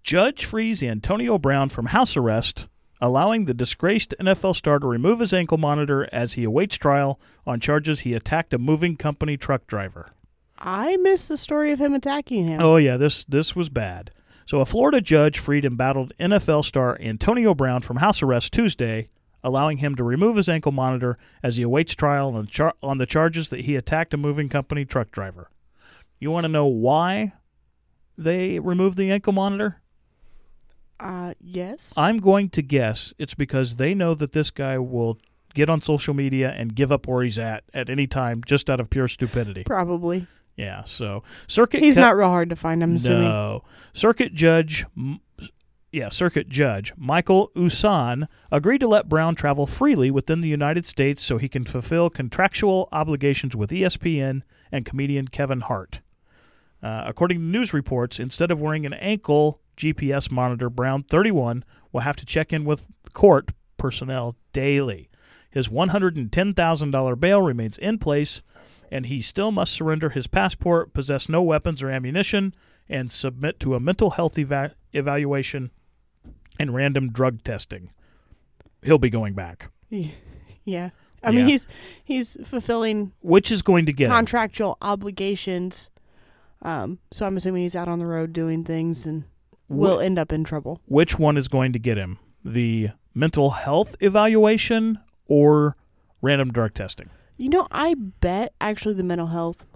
Judge 0.03 0.45
frees 0.45 0.83
Antonio 0.83 1.39
Brown 1.39 1.69
from 1.69 1.87
house 1.87 2.17
arrest, 2.17 2.67
allowing 3.01 3.45
the 3.45 3.55
disgraced 3.55 4.15
NFL 4.21 4.57
star 4.57 4.79
to 4.79 4.87
remove 4.87 5.21
his 5.21 5.33
ankle 5.33 5.59
monitor 5.59 6.09
as 6.13 6.35
he 6.35 6.45
awaits 6.45 6.77
trial 6.77 7.19
on 7.47 7.61
charges 7.61 8.01
he 8.01 8.15
attacked 8.15 8.55
a 8.55 8.59
moving 8.59 8.97
company 8.97 9.37
truck 9.37 9.67
driver. 9.67 10.11
I 10.59 10.97
missed 10.99 11.29
the 11.29 11.37
story 11.37 11.73
of 11.73 11.79
him 11.79 11.95
attacking 11.95 12.47
him. 12.47 12.61
Oh 12.63 12.77
yeah, 12.77 12.97
this 12.97 13.25
this 13.25 13.55
was 13.57 13.69
bad. 13.69 14.11
So 14.47 14.61
a 14.61 14.67
Florida 14.67 15.01
judge 15.01 15.39
freed 15.39 15.65
embattled 15.65 16.13
NFL 16.19 16.65
star 16.65 16.99
Antonio 17.01 17.55
Brown 17.55 17.81
from 17.81 17.97
house 17.97 18.23
arrest 18.23 18.53
Tuesday, 18.53 19.09
allowing 19.45 19.77
him 19.77 19.95
to 19.95 20.03
remove 20.03 20.37
his 20.37 20.49
ankle 20.49 20.73
monitor 20.73 21.17
as 21.43 21.57
he 21.57 21.63
awaits 21.63 21.95
trial 21.95 22.35
on 22.35 22.47
the, 22.47 22.51
char- 22.51 22.75
on 22.83 22.99
the 22.99 23.07
charges 23.07 23.51
that 23.51 23.61
he 23.61 23.77
attacked 23.77 24.13
a 24.15 24.17
moving 24.17 24.49
company 24.49 24.85
truck 24.85 25.13
driver. 25.13 25.51
You 26.19 26.31
want 26.33 26.45
to 26.45 26.49
know 26.49 26.67
why 26.67 27.35
they 28.19 28.59
removed 28.59 28.97
the 28.97 29.11
ankle 29.13 29.33
monitor? 29.35 29.81
Uh, 30.99 31.35
yes. 31.41 31.93
I'm 31.97 32.19
going 32.19 32.49
to 32.51 32.63
guess 32.63 33.13
it's 33.19 33.35
because 33.35 33.77
they 33.77 33.95
know 33.95 34.15
that 34.15 34.33
this 34.33 34.51
guy 34.51 34.79
will 34.79 35.19
get 35.53 35.69
on 35.69 35.81
social 35.83 36.15
media 36.15 36.51
and 36.57 36.75
give 36.75 36.91
up 36.91 37.07
where 37.07 37.23
he's 37.23 37.39
at 37.39 37.65
at 37.73 37.91
any 37.91 38.07
time 38.07 38.43
just 38.45 38.71
out 38.71 38.81
of 38.81 38.91
pure 38.91 39.07
stupidity. 39.09 39.65
Probably. 39.65 40.27
Yeah, 40.57 40.85
so 40.85 41.25
circuit 41.49 41.81
He's 41.81 41.97
Ca- 41.97 42.01
not 42.01 42.17
real 42.17 42.29
hard 42.29 42.49
to 42.51 42.57
find, 42.57 42.83
I'm 42.83 42.95
assuming. 42.95 43.25
No. 43.25 43.65
Circuit 43.93 44.35
Judge 44.35 44.87
M- 44.97 45.21
yeah, 45.95 46.09
Circuit 46.09 46.49
Judge 46.49 46.93
Michael 46.97 47.53
Usan 47.55 48.27
agreed 48.51 48.79
to 48.79 48.89
let 48.89 49.09
Brown 49.09 49.37
travel 49.37 49.65
freely 49.65 50.11
within 50.11 50.41
the 50.41 50.49
United 50.49 50.85
States 50.85 51.23
so 51.23 51.39
he 51.39 51.49
can 51.49 51.63
fulfill 51.63 52.11
contractual 52.11 52.89
obligations 52.91 53.55
with 53.55 53.71
ESPN 53.71 54.43
and 54.73 54.85
comedian 54.85 55.29
Kevin 55.29 55.61
Hart. 55.61 56.01
Uh, 56.83 57.05
according 57.07 57.39
to 57.39 57.45
news 57.45 57.73
reports, 57.73 58.19
instead 58.19 58.51
of 58.51 58.61
wearing 58.61 58.85
an 58.85 58.93
ankle 58.95 59.61
GPS 59.77 60.33
monitor, 60.33 60.69
Brown, 60.69 61.05
31, 61.05 61.65
will 61.93 62.01
have 62.01 62.17
to 62.17 62.27
check 62.27 62.53
in 62.53 62.65
with 62.65 62.89
court 63.13 63.53
personnel 63.77 64.37
daily. 64.53 65.09
His 65.49 65.69
$110,000 65.69 67.21
bail 67.21 67.41
remains 67.41 67.79
in 67.79 67.99
place, 67.99 68.43
and 68.91 69.07
he 69.07 69.23
still 69.23 69.53
must 69.53 69.73
surrender 69.73 70.11
his 70.11 70.27
passport, 70.27 70.93
possess 70.93 71.29
no 71.29 71.41
weapons 71.41 71.83
or 71.83 71.91
ammunition, 71.91 72.53
and 72.89 73.13
submit 73.13 73.61
to 73.61 73.77
a 73.77 73.81
mental 73.81 74.11
health 74.11 74.37
eva- 74.37 74.75
evaluation 74.93 75.71
and 76.59 76.75
random 76.75 77.11
drug 77.13 77.43
testing. 77.43 77.91
He'll 78.83 78.99
be 78.99 79.11
going 79.11 79.35
back, 79.35 79.71
Yeah. 80.65 80.91
I 81.23 81.31
mean, 81.31 81.41
Yeah. 81.41 81.47
he's 81.47 81.67
he's 82.05 82.37
fulfilling 82.47 83.13
which 83.23 83.51
is 83.51 83.63
going 83.63 83.87
to 83.87 83.93
get 83.93 84.07
him. 84.09 84.13
contractual 84.13 84.77
obligations. 84.83 85.91
Um, 86.63 86.99
so 87.11 87.27
I'm 87.27 87.37
assuming 87.37 87.63
he's 87.63 87.77
out 87.77 87.89
on 87.89 87.99
the 87.99 88.07
road 88.07 88.33
doing 88.33 88.65
things 88.65 89.05
and 89.07 89.25
will 89.69 90.01
end 90.01 90.19
up 90.19 90.33
in 90.33 90.45
trouble. 90.45 90.81
which 90.87 91.19
one 91.19 91.37
is 91.37 91.49
going 91.49 91.73
to 91.73 91.79
get 91.79 91.97
him 91.99 92.19
the 92.45 92.91
mental 93.15 93.51
health 93.51 93.97
evaluation 94.01 94.99
or 95.27 95.77
random 96.23 96.51
drug 96.53 96.75
testing 96.75 97.09
You 97.39 97.49
know, 97.49 97.67
I 97.71 97.95
bet 97.95 98.53
actually 98.61 98.95
the 98.95 99.03
mental 99.03 99.29
health 99.29 99.67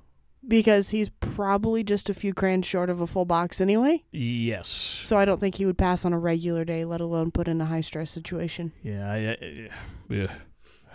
because 0.48 0.90
he's 0.90 1.10
probably 1.10 1.84
just 1.84 2.08
a 2.08 2.14
few 2.14 2.32
grand 2.32 2.64
short 2.66 2.88
of 2.90 3.00
a 3.00 3.06
full 3.06 3.24
box 3.26 3.60
anyway. 3.60 4.02
yes 4.10 4.68
So 4.68 5.16
I 5.16 5.24
don't 5.24 5.38
think 5.38 5.56
he 5.56 5.66
would 5.66 5.78
pass 5.78 6.04
on 6.04 6.12
a 6.12 6.18
regular 6.18 6.64
day, 6.64 6.84
let 6.84 7.00
alone 7.00 7.30
put 7.30 7.46
in 7.48 7.60
a 7.60 7.66
high 7.66 7.82
stress 7.82 8.10
situation. 8.10 8.72
yeah, 8.82 9.10
I- 9.10 9.30
I- 9.30 9.68
yeah. 10.08 10.32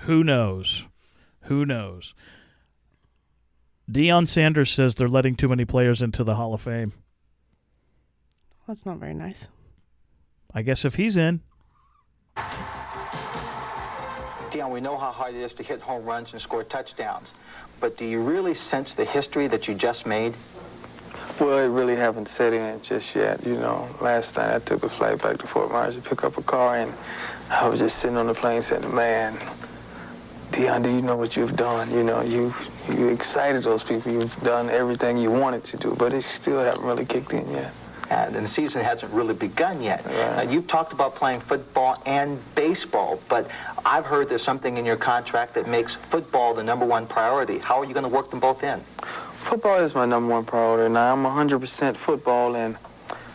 who 0.02 0.24
knows 0.24 0.88
who 1.44 1.66
knows 1.66 2.14
Deion 3.92 4.28
Sanders 4.28 4.72
says 4.72 4.96
they're 4.96 5.08
letting 5.10 5.36
too 5.36 5.50
many 5.50 5.66
players 5.66 6.02
into 6.02 6.24
the 6.24 6.36
Hall 6.36 6.54
of 6.54 6.62
Fame. 6.62 6.94
That's 8.66 8.86
not 8.86 8.98
very 8.98 9.14
nice. 9.14 9.50
I 10.54 10.62
guess 10.62 10.86
if 10.86 10.96
he's 10.96 11.18
in, 11.18 11.42
Deion, 14.52 14.70
we 14.72 14.80
know 14.82 14.98
how 14.98 15.12
hard 15.12 15.34
it 15.36 15.42
is 15.42 15.52
to 15.54 15.64
hit 15.64 15.82
home 15.82 16.06
runs 16.06 16.32
and 16.32 16.42
score 16.42 16.64
touchdowns, 16.64 17.32
but 17.80 17.98
do 17.98 18.06
you 18.06 18.22
really 18.22 18.54
sense 18.54 18.94
the 18.94 19.06
history 19.06 19.48
that 19.48 19.68
you 19.68 19.76
just 19.76 20.06
made? 20.06 20.36
Well, 21.40 21.58
it 21.58 21.68
really 21.68 21.96
haven't 21.96 22.28
set 22.28 22.54
in 22.54 22.82
just 22.82 23.16
yet. 23.16 23.46
You 23.46 23.56
know, 23.56 23.90
last 24.02 24.38
night 24.38 24.56
I 24.56 24.60
took 24.60 24.84
a 24.84 24.90
flight 24.90 25.22
back 25.22 25.40
to 25.40 25.48
Fort 25.48 25.72
Myers 25.72 25.96
to 25.96 26.02
pick 26.02 26.24
up 26.24 26.38
a 26.38 26.44
car, 26.44 26.78
and 26.78 26.94
I 27.50 27.68
was 27.68 27.80
just 27.80 27.98
sitting 28.00 28.18
on 28.18 28.28
the 28.28 28.36
plane 28.36 28.62
saying, 28.62 28.94
man, 28.94 29.38
Deion, 30.52 30.84
do 30.84 30.90
you 30.92 31.02
know 31.02 31.16
what 31.16 31.36
you've 31.36 31.56
done? 31.56 31.90
You 31.90 32.04
know, 32.04 32.22
you 32.22 32.54
you 32.88 33.10
excited 33.10 33.64
those 33.64 33.84
people. 33.84 34.12
You've 34.12 34.36
done 34.44 34.70
everything 34.70 35.18
you 35.18 35.32
wanted 35.32 35.64
to 35.66 35.78
do, 35.78 35.96
but 35.96 36.14
it 36.14 36.24
still 36.24 36.60
haven't 36.60 36.84
really 36.84 37.06
kicked 37.06 37.34
in 37.34 37.50
yet. 37.50 37.74
And 38.12 38.36
the 38.36 38.48
season 38.48 38.84
hasn't 38.84 39.12
really 39.12 39.34
begun 39.34 39.82
yet. 39.82 40.06
Right. 40.06 40.16
Now, 40.16 40.42
you've 40.44 40.68
talked 40.68 40.94
about 40.94 41.16
playing 41.16 41.42
football 41.42 42.00
and 42.06 42.40
baseball, 42.54 43.20
but 43.28 43.48
I've 43.86 44.06
heard 44.06 44.30
there's 44.30 44.44
something 44.44 44.78
in 44.78 44.86
your 44.86 44.96
contract 44.96 45.56
that 45.56 45.68
makes 45.68 45.96
football 46.10 46.54
the 46.54 46.64
number 46.64 46.86
one 46.86 47.06
priority. 47.06 47.60
How 47.60 47.80
are 47.80 47.86
you 47.86 47.94
going 47.94 48.04
to 48.04 48.10
work 48.10 48.30
them 48.30 48.40
both 48.40 48.64
in? 48.64 48.82
Football 49.44 49.80
is 49.80 49.94
my 49.94 50.06
number 50.06 50.32
one 50.34 50.46
priority. 50.46 50.92
Now 50.94 51.14
I'm 51.14 51.24
100% 51.24 51.98
football, 51.98 52.56
and 52.56 52.78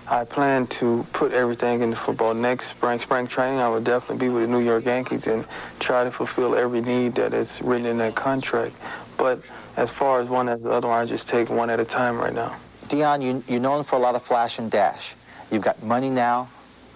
I 0.07 0.25
plan 0.25 0.67
to 0.69 1.07
put 1.13 1.33
everything 1.33 1.83
into 1.83 1.97
football. 1.97 2.33
Next 2.33 2.69
spring, 2.69 2.99
spring 2.99 3.27
training, 3.27 3.59
I 3.59 3.69
will 3.69 3.83
definitely 3.83 4.27
be 4.27 4.33
with 4.33 4.45
the 4.45 4.49
New 4.49 4.61
York 4.61 4.87
Yankees 4.87 5.27
and 5.27 5.45
try 5.81 6.03
to 6.03 6.11
fulfill 6.11 6.55
every 6.55 6.81
need 6.81 7.17
that 7.17 7.35
is 7.35 7.61
written 7.61 7.87
in 7.87 7.99
that 7.99 8.15
contract. 8.15 8.75
But 9.19 9.43
as 9.77 9.91
far 9.91 10.21
as 10.21 10.29
one 10.29 10.49
as 10.49 10.63
the 10.63 10.71
other 10.71 10.89
one, 10.89 11.03
I 11.03 11.05
just 11.05 11.29
take 11.29 11.51
one 11.51 11.69
at 11.69 11.79
a 11.79 11.85
time 11.85 12.17
right 12.17 12.33
now. 12.33 12.57
Deion, 12.87 13.23
you, 13.23 13.45
you're 13.47 13.61
known 13.61 13.85
for 13.85 13.97
a 13.97 13.99
lot 13.99 14.15
of 14.15 14.23
flash 14.23 14.59
and 14.59 14.71
dash. 14.71 15.15
You've 15.51 15.63
got 15.63 15.83
money 15.83 16.09
now. 16.09 16.49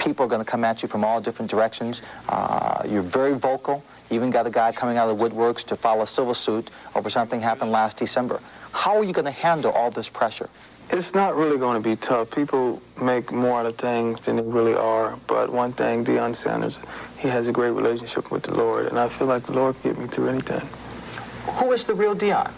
People 0.02 0.26
are 0.26 0.28
going 0.28 0.44
to 0.44 0.50
come 0.50 0.64
at 0.64 0.82
you 0.82 0.88
from 0.88 1.04
all 1.04 1.20
different 1.20 1.50
directions. 1.50 2.02
Uh, 2.28 2.82
you're 2.88 3.02
very 3.02 3.34
vocal. 3.34 3.84
You 4.10 4.16
even 4.16 4.30
got 4.30 4.46
a 4.46 4.50
guy 4.50 4.72
coming 4.72 4.96
out 4.96 5.08
of 5.08 5.16
the 5.16 5.24
woodworks 5.24 5.64
to 5.66 5.76
file 5.76 6.02
a 6.02 6.06
civil 6.06 6.34
suit 6.34 6.70
over 6.94 7.08
something 7.08 7.40
happened 7.40 7.70
last 7.70 7.98
December. 7.98 8.40
How 8.72 8.96
are 8.96 9.04
you 9.04 9.12
going 9.12 9.26
to 9.26 9.30
handle 9.30 9.70
all 9.70 9.90
this 9.90 10.08
pressure? 10.08 10.48
It's 10.90 11.14
not 11.14 11.36
really 11.36 11.56
going 11.56 11.80
to 11.80 11.88
be 11.88 11.94
tough. 11.94 12.30
People 12.30 12.82
make 13.00 13.30
more 13.30 13.60
out 13.60 13.66
of 13.66 13.78
things 13.78 14.20
than 14.22 14.36
they 14.36 14.42
really 14.42 14.74
are. 14.74 15.16
But 15.28 15.52
one 15.52 15.72
thing, 15.72 16.04
Deion 16.04 16.34
Sanders, 16.34 16.80
he 17.16 17.28
has 17.28 17.46
a 17.46 17.52
great 17.52 17.70
relationship 17.70 18.30
with 18.32 18.42
the 18.42 18.54
Lord, 18.54 18.86
and 18.86 18.98
I 18.98 19.08
feel 19.08 19.28
like 19.28 19.46
the 19.46 19.52
Lord 19.52 19.80
can 19.80 19.92
get 19.92 20.00
me 20.00 20.08
through 20.08 20.28
anything. 20.28 20.68
Who 21.58 21.72
is 21.72 21.86
the 21.86 21.94
real 21.94 22.16
Deion? 22.16 22.52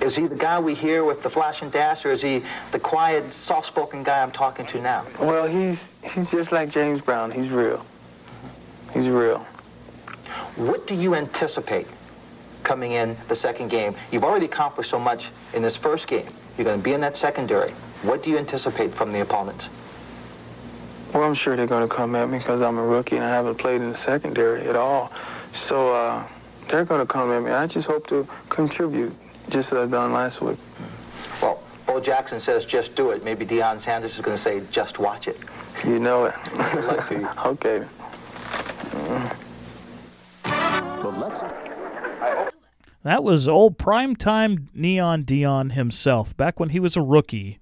Is 0.00 0.14
he 0.14 0.26
the 0.26 0.36
guy 0.36 0.58
we 0.60 0.74
hear 0.74 1.04
with 1.04 1.22
the 1.22 1.30
flash 1.30 1.62
and 1.62 1.72
dash, 1.72 2.04
or 2.04 2.10
is 2.10 2.22
he 2.22 2.42
the 2.70 2.78
quiet, 2.78 3.32
soft-spoken 3.32 4.04
guy 4.04 4.22
I'm 4.22 4.30
talking 4.30 4.66
to 4.66 4.80
now? 4.80 5.04
Well, 5.18 5.46
he's 5.46 5.88
he's 6.02 6.30
just 6.30 6.52
like 6.52 6.70
James 6.70 7.00
Brown. 7.00 7.30
He's 7.30 7.50
real. 7.50 7.84
He's 8.94 9.08
real. 9.08 9.46
What 10.56 10.86
do 10.86 10.94
you 10.94 11.14
anticipate 11.14 11.86
coming 12.62 12.92
in 12.92 13.16
the 13.28 13.34
second 13.34 13.68
game? 13.68 13.94
You've 14.10 14.24
already 14.24 14.46
accomplished 14.46 14.90
so 14.90 14.98
much 14.98 15.30
in 15.52 15.62
this 15.62 15.76
first 15.76 16.06
game. 16.06 16.28
You're 16.56 16.64
going 16.64 16.78
to 16.78 16.82
be 16.82 16.92
in 16.92 17.00
that 17.00 17.16
secondary. 17.16 17.72
What 18.02 18.22
do 18.22 18.30
you 18.30 18.38
anticipate 18.38 18.94
from 18.94 19.12
the 19.12 19.20
opponents? 19.20 19.68
Well, 21.12 21.22
I'm 21.22 21.34
sure 21.34 21.56
they're 21.56 21.66
going 21.66 21.88
to 21.88 21.94
come 21.94 22.14
at 22.14 22.28
me 22.28 22.38
because 22.38 22.60
I'm 22.60 22.76
a 22.76 22.84
rookie 22.84 23.16
and 23.16 23.24
I 23.24 23.30
haven't 23.30 23.56
played 23.56 23.80
in 23.80 23.90
the 23.90 23.96
secondary 23.96 24.68
at 24.68 24.76
all. 24.76 25.10
So 25.52 25.94
uh, 25.94 26.26
they're 26.68 26.84
going 26.84 27.00
to 27.00 27.06
come 27.06 27.32
at 27.32 27.42
me. 27.42 27.50
I 27.50 27.66
just 27.66 27.86
hope 27.86 28.06
to 28.08 28.28
contribute, 28.50 29.14
just 29.48 29.72
as 29.72 29.78
I've 29.78 29.90
done 29.90 30.12
last 30.12 30.40
week. 30.40 30.58
Well, 31.40 31.62
Bo 31.86 32.00
Jackson 32.00 32.40
says 32.40 32.64
just 32.64 32.94
do 32.94 33.10
it. 33.10 33.24
Maybe 33.24 33.46
Deion 33.46 33.80
Sanders 33.80 34.14
is 34.14 34.20
going 34.20 34.36
to 34.36 34.42
say 34.42 34.62
just 34.70 34.98
watch 34.98 35.28
it. 35.28 35.38
You 35.84 35.98
know 35.98 36.24
it. 36.24 36.34
Good 36.54 36.84
luck 36.84 37.08
to 37.08 37.14
you. 37.14 37.28
okay. 37.46 37.84
That 43.04 43.24
was 43.24 43.48
old 43.48 43.78
primetime 43.78 44.66
Neon 44.74 45.24
Deion 45.24 45.72
himself, 45.72 46.36
back 46.36 46.60
when 46.60 46.70
he 46.70 46.80
was 46.80 46.94
a 46.94 47.00
rookie, 47.00 47.58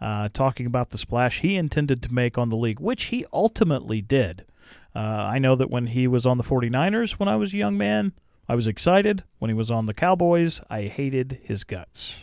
uh, 0.00 0.28
talking 0.32 0.66
about 0.66 0.90
the 0.90 0.98
splash 0.98 1.40
he 1.40 1.56
intended 1.56 2.02
to 2.02 2.12
make 2.12 2.36
on 2.36 2.48
the 2.48 2.56
league, 2.56 2.80
which 2.80 3.04
he 3.04 3.24
ultimately 3.32 4.00
did. 4.00 4.44
Uh, 4.92 4.98
I 4.98 5.38
know 5.38 5.54
that 5.54 5.70
when 5.70 5.86
he 5.86 6.08
was 6.08 6.26
on 6.26 6.36
the 6.36 6.42
49ers 6.42 7.12
when 7.12 7.28
I 7.28 7.36
was 7.36 7.54
a 7.54 7.58
young 7.58 7.78
man, 7.78 8.12
I 8.52 8.54
was 8.54 8.66
excited. 8.66 9.24
When 9.38 9.48
he 9.48 9.54
was 9.54 9.70
on 9.70 9.86
the 9.86 9.94
Cowboys, 9.94 10.60
I 10.68 10.82
hated 10.82 11.40
his 11.42 11.64
guts. 11.64 12.16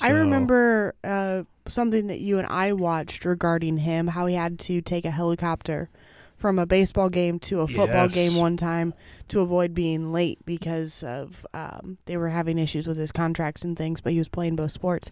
I 0.00 0.10
remember 0.10 0.94
uh, 1.02 1.42
something 1.66 2.06
that 2.06 2.20
you 2.20 2.38
and 2.38 2.46
I 2.46 2.72
watched 2.74 3.24
regarding 3.24 3.78
him, 3.78 4.06
how 4.06 4.26
he 4.26 4.36
had 4.36 4.60
to 4.60 4.80
take 4.80 5.04
a 5.04 5.10
helicopter 5.10 5.90
from 6.36 6.60
a 6.60 6.64
baseball 6.66 7.08
game 7.08 7.40
to 7.40 7.58
a 7.62 7.66
football 7.66 8.04
Yes. 8.04 8.14
game 8.14 8.36
one 8.36 8.56
time 8.56 8.94
to 9.26 9.40
avoid 9.40 9.74
being 9.74 10.12
late 10.12 10.38
because 10.46 11.02
of 11.02 11.44
um, 11.52 11.98
they 12.06 12.16
were 12.16 12.28
having 12.28 12.56
issues 12.56 12.86
with 12.86 12.96
his 12.96 13.10
contracts 13.10 13.64
and 13.64 13.76
things, 13.76 14.00
but 14.00 14.12
he 14.12 14.18
was 14.20 14.28
playing 14.28 14.54
both 14.54 14.70
sports. 14.70 15.10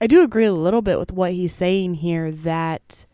I 0.00 0.06
do 0.06 0.22
agree 0.22 0.46
a 0.46 0.54
little 0.54 0.80
bit 0.80 0.98
with 0.98 1.12
what 1.12 1.32
he's 1.32 1.52
saying 1.52 1.96
here 1.96 2.30
that 2.32 3.04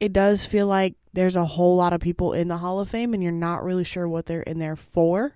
it 0.00 0.14
does 0.14 0.46
feel 0.46 0.68
like 0.68 0.94
there's 1.12 1.36
a 1.36 1.44
whole 1.44 1.76
lot 1.76 1.92
of 1.92 2.00
people 2.00 2.32
in 2.32 2.48
the 2.48 2.56
Hall 2.56 2.80
of 2.80 2.88
Fame 2.88 3.12
and 3.12 3.22
you're 3.22 3.30
not 3.30 3.62
really 3.62 3.84
sure 3.84 4.08
what 4.08 4.24
they're 4.24 4.40
in 4.40 4.58
there 4.58 4.74
for. 4.74 5.34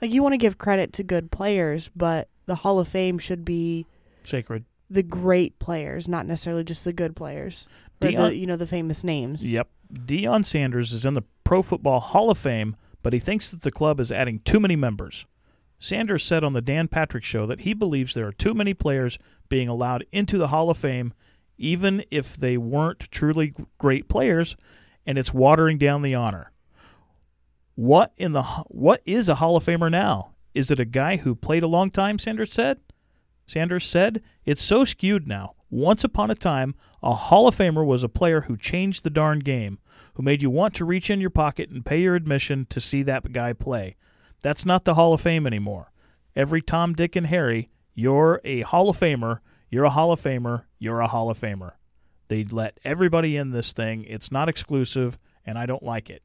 Like 0.00 0.10
you 0.10 0.22
want 0.22 0.32
to 0.34 0.38
give 0.38 0.58
credit 0.58 0.92
to 0.94 1.02
good 1.02 1.30
players, 1.30 1.90
but 1.94 2.28
the 2.46 2.56
Hall 2.56 2.78
of 2.78 2.88
Fame 2.88 3.18
should 3.18 3.44
be 3.44 3.86
Sacred. 4.22 4.64
the 4.88 5.02
great 5.02 5.58
players, 5.58 6.08
not 6.08 6.26
necessarily 6.26 6.64
just 6.64 6.84
the 6.84 6.92
good 6.92 7.16
players. 7.16 7.66
Or 8.00 8.08
Deion- 8.08 8.28
the 8.28 8.36
you 8.36 8.46
know 8.46 8.56
the 8.56 8.66
famous 8.66 9.02
names. 9.02 9.46
Yep. 9.46 9.68
Deion 9.92 10.44
Sanders 10.44 10.92
is 10.92 11.04
in 11.04 11.14
the 11.14 11.24
Pro 11.44 11.62
Football 11.62 12.00
Hall 12.00 12.30
of 12.30 12.38
Fame, 12.38 12.76
but 13.02 13.12
he 13.12 13.18
thinks 13.18 13.48
that 13.50 13.62
the 13.62 13.70
club 13.70 13.98
is 14.00 14.12
adding 14.12 14.40
too 14.40 14.60
many 14.60 14.76
members. 14.76 15.24
Sanders 15.80 16.24
said 16.24 16.42
on 16.44 16.52
the 16.52 16.60
Dan 16.60 16.88
Patrick 16.88 17.24
Show 17.24 17.46
that 17.46 17.60
he 17.60 17.72
believes 17.72 18.12
there 18.14 18.26
are 18.26 18.32
too 18.32 18.52
many 18.52 18.74
players 18.74 19.18
being 19.48 19.68
allowed 19.68 20.04
into 20.12 20.36
the 20.36 20.48
Hall 20.48 20.70
of 20.70 20.76
Fame, 20.78 21.12
even 21.56 22.04
if 22.10 22.36
they 22.36 22.56
weren't 22.56 23.10
truly 23.10 23.54
great 23.78 24.08
players, 24.08 24.56
and 25.06 25.16
it's 25.18 25.32
watering 25.32 25.78
down 25.78 26.02
the 26.02 26.14
honor. 26.14 26.52
What 27.78 28.12
in 28.16 28.32
the 28.32 28.42
what 28.42 29.02
is 29.04 29.28
a 29.28 29.36
Hall 29.36 29.56
of 29.56 29.64
Famer 29.64 29.88
now? 29.88 30.32
Is 30.52 30.72
it 30.72 30.80
a 30.80 30.84
guy 30.84 31.18
who 31.18 31.36
played 31.36 31.62
a 31.62 31.68
long 31.68 31.92
time? 31.92 32.18
Sanders 32.18 32.52
said. 32.52 32.80
Sanders 33.46 33.86
said, 33.86 34.20
It's 34.44 34.64
so 34.64 34.84
skewed 34.84 35.28
now. 35.28 35.54
Once 35.70 36.02
upon 36.02 36.28
a 36.28 36.34
time, 36.34 36.74
a 37.04 37.14
Hall 37.14 37.46
of 37.46 37.54
Famer 37.54 37.86
was 37.86 38.02
a 38.02 38.08
player 38.08 38.40
who 38.40 38.56
changed 38.56 39.04
the 39.04 39.10
darn 39.10 39.38
game, 39.38 39.78
who 40.14 40.24
made 40.24 40.42
you 40.42 40.50
want 40.50 40.74
to 40.74 40.84
reach 40.84 41.08
in 41.08 41.20
your 41.20 41.30
pocket 41.30 41.70
and 41.70 41.86
pay 41.86 42.00
your 42.00 42.16
admission 42.16 42.66
to 42.68 42.80
see 42.80 43.04
that 43.04 43.30
guy 43.30 43.52
play. 43.52 43.94
That's 44.42 44.66
not 44.66 44.84
the 44.84 44.94
Hall 44.94 45.14
of 45.14 45.20
Fame 45.20 45.46
anymore. 45.46 45.92
Every 46.34 46.60
Tom, 46.60 46.94
Dick, 46.94 47.14
and 47.14 47.28
Harry, 47.28 47.70
you're 47.94 48.40
a 48.42 48.62
Hall 48.62 48.90
of 48.90 48.98
Famer, 48.98 49.38
you're 49.70 49.84
a 49.84 49.90
Hall 49.90 50.10
of 50.10 50.20
Famer, 50.20 50.64
you're 50.80 50.98
a 50.98 51.06
Hall 51.06 51.30
of 51.30 51.38
Famer. 51.38 51.74
They 52.26 52.42
let 52.42 52.80
everybody 52.84 53.36
in 53.36 53.52
this 53.52 53.72
thing. 53.72 54.02
It's 54.02 54.32
not 54.32 54.48
exclusive, 54.48 55.16
and 55.46 55.56
I 55.56 55.64
don't 55.64 55.84
like 55.84 56.10
it. 56.10 56.24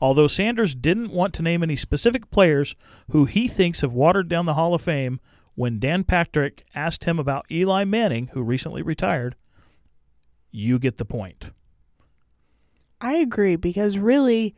Although 0.00 0.26
Sanders 0.26 0.74
didn't 0.74 1.12
want 1.12 1.34
to 1.34 1.42
name 1.42 1.62
any 1.62 1.76
specific 1.76 2.30
players 2.30 2.74
who 3.10 3.24
he 3.24 3.48
thinks 3.48 3.80
have 3.80 3.92
watered 3.92 4.28
down 4.28 4.46
the 4.46 4.54
Hall 4.54 4.74
of 4.74 4.82
Fame, 4.82 5.20
when 5.54 5.78
Dan 5.78 6.04
Patrick 6.04 6.64
asked 6.74 7.04
him 7.04 7.18
about 7.18 7.46
Eli 7.50 7.84
Manning, 7.84 8.28
who 8.32 8.42
recently 8.42 8.82
retired, 8.82 9.36
you 10.50 10.78
get 10.78 10.98
the 10.98 11.04
point. 11.04 11.50
I 13.00 13.14
agree 13.14 13.56
because 13.56 13.98
really, 13.98 14.54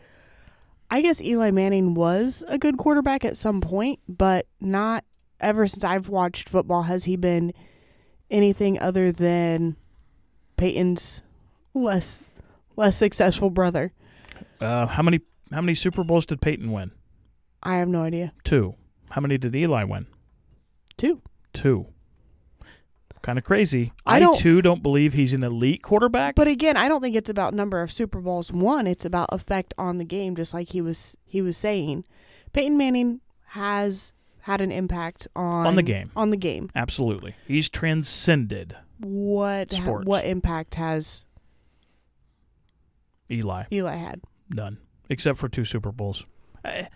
I 0.91 1.01
guess 1.03 1.21
Eli 1.21 1.51
Manning 1.51 1.95
was 1.95 2.45
a 2.49 2.59
good 2.59 2.77
quarterback 2.77 3.25
at 3.25 3.37
some 3.37 3.61
point, 3.61 4.01
but 4.09 4.47
not 4.61 5.05
ever 5.41 5.67
since 5.67 5.85
I've 5.85 6.09
watched 6.09 6.49
football 6.49 6.83
has 6.83 7.05
he 7.05 7.17
been 7.17 7.53
anything 8.31 8.79
other 8.79 9.13
than 9.13 9.77
Peyton's 10.57 11.23
less 11.75 12.23
less 12.77 12.97
successful 12.97 13.51
brother. 13.51 13.93
Uh, 14.61 14.87
how 14.87 15.03
many 15.03 15.21
how 15.53 15.61
many 15.61 15.75
Super 15.75 16.03
Bowls 16.05 16.27
did 16.27 16.41
Peyton 16.41 16.73
win? 16.73 16.91
I 17.63 17.77
have 17.77 17.89
no 17.89 18.03
idea. 18.03 18.33
Two. 18.45 18.75
How 19.11 19.21
many 19.21 19.39
did 19.39 19.55
Eli 19.55 19.85
win? 19.85 20.07
Two. 20.97 21.21
Two. 21.53 21.87
Kind 23.23 23.39
of 23.39 23.45
crazy. 23.45 23.93
I 24.07 24.17
I, 24.17 24.21
don't- 24.21 24.39
too 24.39 24.63
don't 24.63 24.83
believe 24.85 25.13
he's 25.15 25.33
an 25.33 25.43
elite 25.43 25.83
quarterback. 25.83 26.37
But 26.37 26.47
again, 26.47 26.77
I 26.77 26.87
don't 26.89 27.01
think 27.03 27.17
it's 27.17 27.31
about 27.31 27.55
number 27.55 27.83
of 27.83 27.91
Super 27.91 28.21
Bowls 28.21 28.53
won. 28.53 28.87
It's 28.87 29.05
about 29.05 29.29
effect 29.33 29.75
on 29.77 29.99
the 29.99 30.05
game, 30.05 30.37
just 30.37 30.55
like 30.55 30.69
he 30.71 30.81
was 30.81 31.17
he 31.25 31.43
was 31.43 31.57
saying. 31.57 32.05
Peyton 32.53 32.77
Manning 32.79 33.21
has 33.49 34.13
had 34.43 34.61
an 34.61 34.71
impact 34.71 35.27
on 35.35 35.67
On 35.67 35.75
the 35.77 35.83
game. 35.83 36.13
On 36.15 36.31
the 36.31 36.37
game. 36.37 36.71
Absolutely, 36.77 37.35
he's 37.49 37.69
transcended 37.69 38.77
What 39.01 39.73
ha- 39.75 39.83
Sports. 39.83 40.07
what 40.07 40.25
impact 40.25 40.77
has 40.77 41.25
Eli. 43.31 43.65
Eli 43.73 43.95
had? 43.97 44.21
None, 44.51 44.79
except 45.09 45.39
for 45.39 45.49
two 45.49 45.65
Super 45.65 45.93
Bowls. 45.93 46.25
Eh, 46.65 46.87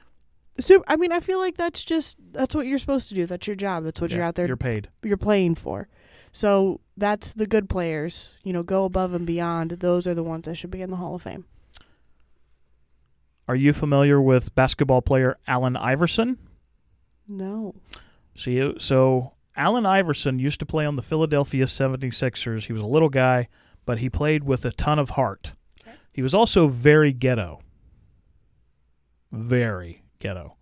So 0.59 0.85
I 0.87 0.97
mean, 0.97 1.13
I 1.13 1.21
feel 1.21 1.39
like 1.39 1.57
that's 1.57 1.85
just 1.85 2.19
that's 2.33 2.55
what 2.55 2.67
you're 2.67 2.79
supposed 2.79 3.09
to 3.09 3.15
do. 3.15 3.27
That's 3.27 3.47
your 3.47 3.57
job. 3.57 3.85
That's 3.85 4.01
what 4.01 4.11
you're 4.11 4.23
out 4.23 4.35
there. 4.37 4.47
You're 4.47 4.57
paid. 4.57 4.89
you're 5.03 5.17
playing 5.17 5.55
for. 5.57 5.89
So 6.33 6.81
that's 6.97 7.33
the 7.33 7.47
good 7.47 7.69
players. 7.69 8.31
You 8.45 8.53
know, 8.53 8.63
go 8.63 8.85
above 8.85 9.15
and 9.15 9.27
beyond. 9.27 9.71
Those 9.73 10.07
are 10.07 10.15
the 10.15 10.23
ones 10.23 10.45
that 10.45 10.55
should 10.57 10.71
be 10.71 10.83
in 10.83 10.91
the 10.91 10.97
Hall 10.97 11.15
of 11.17 11.23
Fame. 11.23 11.45
Are 13.49 13.57
you 13.57 13.73
familiar 13.73 14.21
with 14.21 14.55
basketball 14.55 15.03
player 15.03 15.37
Allen 15.49 15.77
Iverson? 15.77 16.39
No. 17.27 17.75
See, 18.37 18.73
so 18.79 19.33
Allen 19.57 19.87
Iverson 19.87 20.39
used 20.39 20.61
to 20.61 20.67
play 20.67 20.87
on 20.87 20.95
the 20.97 21.03
Philadelphia 21.03 21.65
76ers. 21.65 22.67
He 22.67 22.73
was 22.73 22.83
a 22.83 22.87
little 22.87 23.09
guy, 23.09 23.49
but 23.85 23.99
he 23.99 24.09
played 24.09 24.45
with 24.45 24.65
a 24.65 24.71
ton 24.71 24.99
of 25.01 25.11
heart. 25.11 25.55
He 26.21 26.23
was 26.23 26.35
also 26.35 26.69
very 26.69 27.15
ghetto. 27.15 27.63
Very 29.33 30.03
ghetto. 30.19 30.59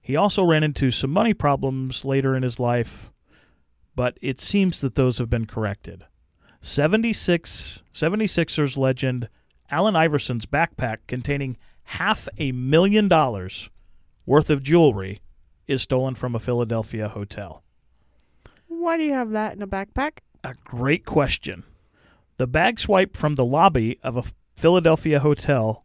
He 0.00 0.14
also 0.14 0.44
ran 0.44 0.62
into 0.62 0.92
some 0.92 1.10
money 1.10 1.34
problems 1.34 2.04
later 2.04 2.36
in 2.36 2.44
his 2.44 2.60
life, 2.60 3.10
but 3.96 4.16
it 4.22 4.40
seems 4.40 4.80
that 4.80 4.94
those 4.94 5.18
have 5.18 5.28
been 5.28 5.46
corrected. 5.46 6.04
76 6.60 7.82
76ers 7.92 8.76
legend 8.76 9.28
Allen 9.72 9.96
Iverson's 9.96 10.46
backpack 10.46 10.98
containing 11.08 11.56
half 11.82 12.28
a 12.38 12.52
million 12.52 13.08
dollars 13.08 13.70
worth 14.24 14.50
of 14.50 14.62
jewelry 14.62 15.18
is 15.66 15.82
stolen 15.82 16.14
from 16.14 16.36
a 16.36 16.38
Philadelphia 16.38 17.08
hotel? 17.08 17.64
Why 18.68 18.96
do 18.96 19.02
you 19.02 19.14
have 19.14 19.32
that 19.32 19.56
in 19.56 19.62
a 19.62 19.66
backpack? 19.66 20.18
A 20.44 20.54
great 20.62 21.04
question. 21.04 21.64
The 22.36 22.46
bag 22.46 22.78
swiped 22.78 23.16
from 23.16 23.34
the 23.34 23.44
lobby 23.44 23.98
of 24.04 24.16
a 24.16 24.22
Philadelphia 24.62 25.18
hotel, 25.18 25.84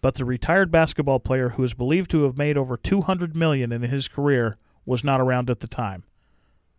but 0.00 0.14
the 0.14 0.24
retired 0.24 0.70
basketball 0.70 1.18
player 1.18 1.50
who 1.50 1.64
is 1.64 1.74
believed 1.74 2.08
to 2.12 2.22
have 2.22 2.38
made 2.38 2.56
over 2.56 2.76
200 2.76 3.34
million 3.34 3.72
in 3.72 3.82
his 3.82 4.06
career 4.06 4.58
was 4.86 5.02
not 5.02 5.20
around 5.20 5.50
at 5.50 5.58
the 5.58 5.66
time. 5.66 6.04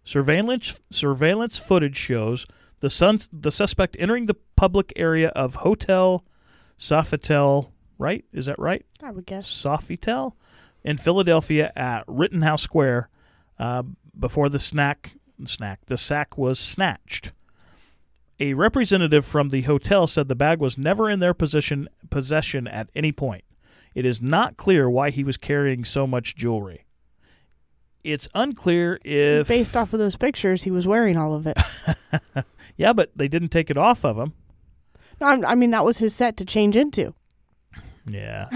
Surveillance 0.06 0.80
surveillance 0.90 1.60
footage 1.60 1.98
shows 1.98 2.46
the 2.80 2.90
sun, 2.90 3.20
the 3.34 3.52
suspect 3.52 3.98
entering 4.00 4.28
the 4.28 4.38
public 4.56 4.94
area 4.96 5.30
of 5.30 5.56
Hotel 5.56 6.24
Sofitel, 6.80 7.72
right? 7.98 8.24
Is 8.32 8.46
that 8.46 8.58
right? 8.58 8.86
I 9.04 9.12
would 9.12 9.26
guess. 9.26 9.46
Sofitel 9.46 10.36
in 10.82 10.98
Philadelphia 10.98 11.74
at 11.76 12.06
Rittenhouse 12.08 12.62
Square 12.62 13.10
uh, 13.60 13.84
before 14.18 14.48
the 14.48 14.60
snack 14.60 15.18
snack 15.44 15.82
the 15.88 15.98
sack 15.98 16.38
was 16.38 16.58
snatched. 16.58 17.34
A 18.44 18.56
representative 18.56 19.26
from 19.26 19.52
the 19.52 19.62
hotel 19.62 20.06
said 20.06 20.28
the 20.28 20.36
bag 20.36 20.60
was 20.60 20.78
never 20.78 21.10
in 21.10 21.20
their 21.20 21.34
position 21.34 21.88
possession 22.10 22.68
at 22.68 22.90
any 22.94 23.14
point. 23.14 23.46
It 23.96 24.06
is 24.06 24.22
not 24.22 24.58
clear 24.58 24.90
why 24.90 25.12
he 25.12 25.24
was 25.24 25.38
carrying 25.38 25.86
so 25.86 26.06
much 26.06 26.36
jewelry. 26.36 26.84
It's 28.04 28.28
unclear 28.36 29.00
if 29.06 29.48
Based 29.48 29.78
off 29.78 29.94
of 29.94 30.00
those 30.00 30.18
pictures, 30.18 30.64
he 30.64 30.72
was 30.72 30.86
wearing 30.86 31.16
all 31.16 31.34
of 31.34 31.48
it. 31.48 31.58
yeah, 32.76 32.92
but 32.92 33.12
they 33.16 33.30
didn't 33.30 33.48
take 33.48 33.70
it 33.70 33.78
off 33.78 34.04
of 34.04 34.18
him. 34.18 34.34
No, 35.22 35.28
I 35.28 35.56
mean, 35.56 35.72
that 35.72 35.86
was 35.86 36.00
his 36.00 36.14
set 36.14 36.36
to 36.36 36.44
change 36.44 36.76
into. 36.76 37.14
Yeah. 38.06 38.50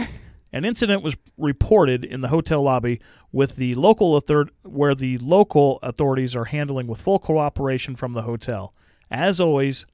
An 0.52 0.66
incident 0.66 1.02
was 1.02 1.16
reported 1.38 2.04
in 2.04 2.20
the 2.20 2.28
hotel 2.28 2.62
lobby 2.62 3.00
with 3.32 3.56
the 3.56 3.74
local 3.76 4.16
author- 4.16 4.50
where 4.64 4.96
the 4.96 5.18
local 5.20 5.80
authorities 5.82 6.36
are 6.36 6.46
handling 6.46 6.88
with 6.88 7.00
full 7.00 7.20
cooperation 7.20 7.96
from 7.96 8.12
the 8.12 8.24
hotel. 8.24 8.74
As 9.12 9.40
always, 9.40 9.86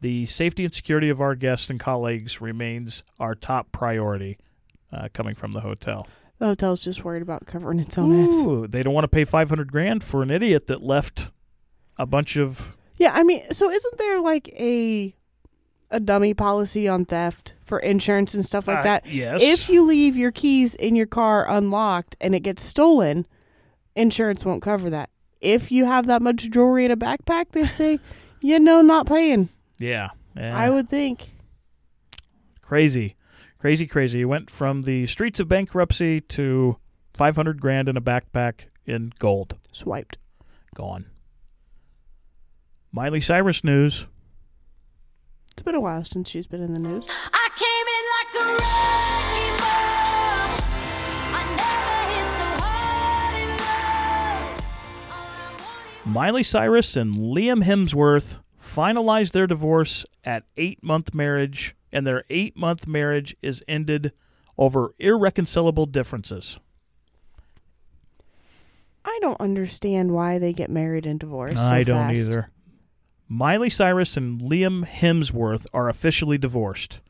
the 0.00 0.26
safety 0.26 0.64
and 0.64 0.74
security 0.74 1.08
of 1.08 1.20
our 1.20 1.34
guests 1.34 1.70
and 1.70 1.78
colleagues 1.80 2.40
remains 2.40 3.02
our 3.18 3.34
top 3.34 3.72
priority 3.72 4.38
uh, 4.92 5.08
coming 5.12 5.34
from 5.34 5.52
the 5.52 5.60
hotel. 5.60 6.06
The 6.38 6.46
hotel's 6.46 6.82
just 6.82 7.04
worried 7.04 7.22
about 7.22 7.46
covering 7.46 7.78
its 7.80 7.98
own 7.98 8.26
ass. 8.28 8.34
Ooh, 8.36 8.66
they 8.66 8.82
don't 8.82 8.94
want 8.94 9.04
to 9.04 9.08
pay 9.08 9.24
500 9.24 9.70
grand 9.70 10.02
for 10.02 10.22
an 10.22 10.30
idiot 10.30 10.66
that 10.68 10.82
left 10.82 11.30
a 11.98 12.06
bunch 12.06 12.36
of 12.36 12.76
Yeah, 12.96 13.12
I 13.14 13.22
mean, 13.22 13.42
so 13.50 13.70
isn't 13.70 13.98
there 13.98 14.20
like 14.20 14.48
a 14.58 15.14
a 15.92 15.98
dummy 16.00 16.32
policy 16.32 16.86
on 16.86 17.04
theft 17.04 17.54
for 17.64 17.80
insurance 17.80 18.32
and 18.32 18.46
stuff 18.46 18.68
like 18.68 18.78
Uh, 18.78 18.82
that? 18.84 19.06
yes. 19.06 19.40
If 19.42 19.68
you 19.68 19.84
leave 19.84 20.16
your 20.16 20.30
keys 20.30 20.76
in 20.76 20.94
your 20.94 21.06
car 21.06 21.48
unlocked 21.50 22.16
and 22.20 22.32
it 22.34 22.40
gets 22.40 22.64
stolen, 22.64 23.26
insurance 23.96 24.44
won't 24.44 24.62
cover 24.62 24.88
that. 24.88 25.10
If 25.40 25.72
you 25.72 25.86
have 25.86 26.06
that 26.06 26.22
much 26.22 26.48
jewelry 26.50 26.84
in 26.84 26.90
a 26.92 26.96
backpack, 26.96 27.46
they 27.52 27.66
say, 27.66 27.98
you 28.40 28.58
know, 28.58 28.80
not 28.82 29.06
paying. 29.06 29.48
yeah, 29.78 30.10
yeah. 30.36 30.56
I 30.56 30.66
eh. 30.66 30.70
would 30.70 30.88
think. 30.88 31.30
crazy, 32.62 33.16
crazy, 33.58 33.86
crazy. 33.86 34.18
He 34.18 34.24
went 34.24 34.50
from 34.50 34.82
the 34.82 35.06
streets 35.06 35.40
of 35.40 35.48
bankruptcy 35.48 36.20
to 36.22 36.76
500 37.14 37.60
grand 37.60 37.88
in 37.88 37.96
a 37.96 38.00
backpack 38.00 38.66
in 38.86 39.12
gold. 39.18 39.56
Swiped. 39.72 40.18
Gone. 40.74 41.06
Miley 42.92 43.20
Cyrus 43.20 43.62
news. 43.62 44.06
It's 45.52 45.62
been 45.62 45.74
a 45.74 45.80
while 45.80 46.04
since 46.04 46.30
she's 46.30 46.46
been 46.46 46.62
in 46.62 46.74
the 46.74 46.80
news. 46.80 47.08
Miley 56.10 56.42
Cyrus 56.42 56.96
and 56.96 57.14
Liam 57.14 57.62
Hemsworth 57.62 58.38
finalized 58.60 59.30
their 59.32 59.46
divorce 59.46 60.04
at 60.24 60.44
eight 60.56 60.82
month 60.82 61.14
marriage, 61.14 61.76
and 61.92 62.04
their 62.06 62.24
eight 62.28 62.56
month 62.56 62.86
marriage 62.86 63.36
is 63.42 63.62
ended 63.68 64.12
over 64.58 64.94
irreconcilable 64.98 65.86
differences. 65.86 66.58
I 69.04 69.18
don't 69.22 69.40
understand 69.40 70.10
why 70.12 70.38
they 70.38 70.52
get 70.52 70.68
married 70.68 71.06
and 71.06 71.18
divorced. 71.18 71.56
so 71.56 71.62
I 71.62 71.84
don't 71.84 72.08
fast. 72.08 72.18
either. 72.28 72.50
Miley 73.28 73.70
Cyrus 73.70 74.16
and 74.16 74.40
Liam 74.40 74.84
Hemsworth 74.84 75.66
are 75.72 75.88
officially 75.88 76.36
divorced. 76.38 77.00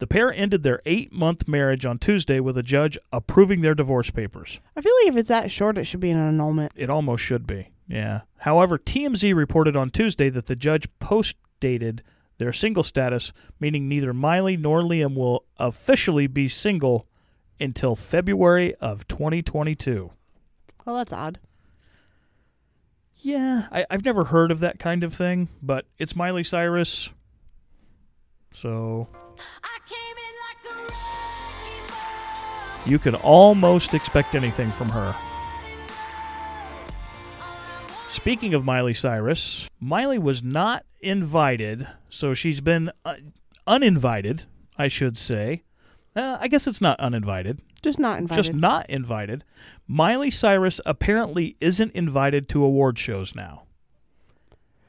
The 0.00 0.06
pair 0.08 0.32
ended 0.32 0.64
their 0.64 0.80
eight 0.84 1.12
month 1.12 1.46
marriage 1.46 1.86
on 1.86 1.98
Tuesday 1.98 2.40
with 2.40 2.58
a 2.58 2.62
judge 2.64 2.98
approving 3.12 3.60
their 3.60 3.74
divorce 3.76 4.10
papers. 4.10 4.58
I 4.76 4.80
feel 4.80 4.92
like 5.02 5.08
if 5.10 5.16
it's 5.16 5.28
that 5.28 5.50
short, 5.52 5.78
it 5.78 5.84
should 5.84 6.00
be 6.00 6.10
an 6.10 6.18
annulment. 6.18 6.72
It 6.74 6.90
almost 6.90 7.22
should 7.22 7.46
be, 7.46 7.68
yeah. 7.88 8.20
However, 8.38 8.78
TMZ 8.78 9.34
reported 9.34 9.74
on 9.74 9.90
Tuesday 9.90 10.28
that 10.30 10.46
the 10.46 10.54
judge 10.54 10.86
post 11.00 11.36
dated 11.58 12.02
their 12.36 12.52
single 12.52 12.82
status, 12.84 13.32
meaning 13.58 13.88
neither 13.88 14.12
Miley 14.12 14.56
nor 14.56 14.82
Liam 14.82 15.16
will 15.16 15.44
officially 15.58 16.26
be 16.26 16.48
single 16.48 17.06
until 17.58 17.96
February 17.96 18.74
of 18.76 19.08
2022. 19.08 20.10
Well, 20.84 20.96
that's 20.96 21.12
odd. 21.12 21.40
Yeah, 23.16 23.66
I, 23.72 23.84
I've 23.90 24.04
never 24.04 24.24
heard 24.24 24.52
of 24.52 24.60
that 24.60 24.78
kind 24.78 25.02
of 25.02 25.12
thing, 25.12 25.48
but 25.60 25.86
it's 25.98 26.14
Miley 26.14 26.44
Cyrus. 26.44 27.08
So 28.52 29.08
you 32.86 32.98
can 32.98 33.16
almost 33.16 33.92
expect 33.92 34.34
anything 34.34 34.70
from 34.72 34.88
her. 34.90 35.14
Speaking 38.08 38.54
of 38.54 38.64
Miley 38.64 38.94
Cyrus, 38.94 39.68
Miley 39.78 40.18
was 40.18 40.42
not 40.42 40.84
invited, 41.00 41.86
so 42.08 42.32
she's 42.32 42.60
been 42.60 42.90
uh, 43.04 43.16
uninvited, 43.66 44.44
I 44.78 44.88
should 44.88 45.18
say. 45.18 45.62
Uh, 46.16 46.38
I 46.40 46.48
guess 46.48 46.66
it's 46.66 46.80
not 46.80 46.98
uninvited. 47.00 47.60
Just 47.82 47.98
not 47.98 48.18
invited. 48.18 48.42
Just 48.42 48.54
not 48.54 48.88
invited. 48.88 49.44
Miley 49.86 50.30
Cyrus 50.30 50.80
apparently 50.86 51.56
isn't 51.60 51.92
invited 51.92 52.48
to 52.48 52.64
award 52.64 52.98
shows 52.98 53.34
now. 53.34 53.64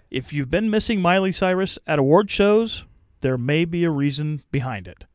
If 0.10 0.34
you've 0.34 0.50
been 0.50 0.70
missing 0.70 1.02
Miley 1.02 1.32
Cyrus 1.32 1.78
at 1.86 2.00
award 2.00 2.32
shows, 2.32 2.86
there 3.22 3.38
may 3.38 3.66
be 3.66 3.84
a 3.84 3.92
reason 3.92 4.44
behind 4.50 4.88
it. 4.88 5.06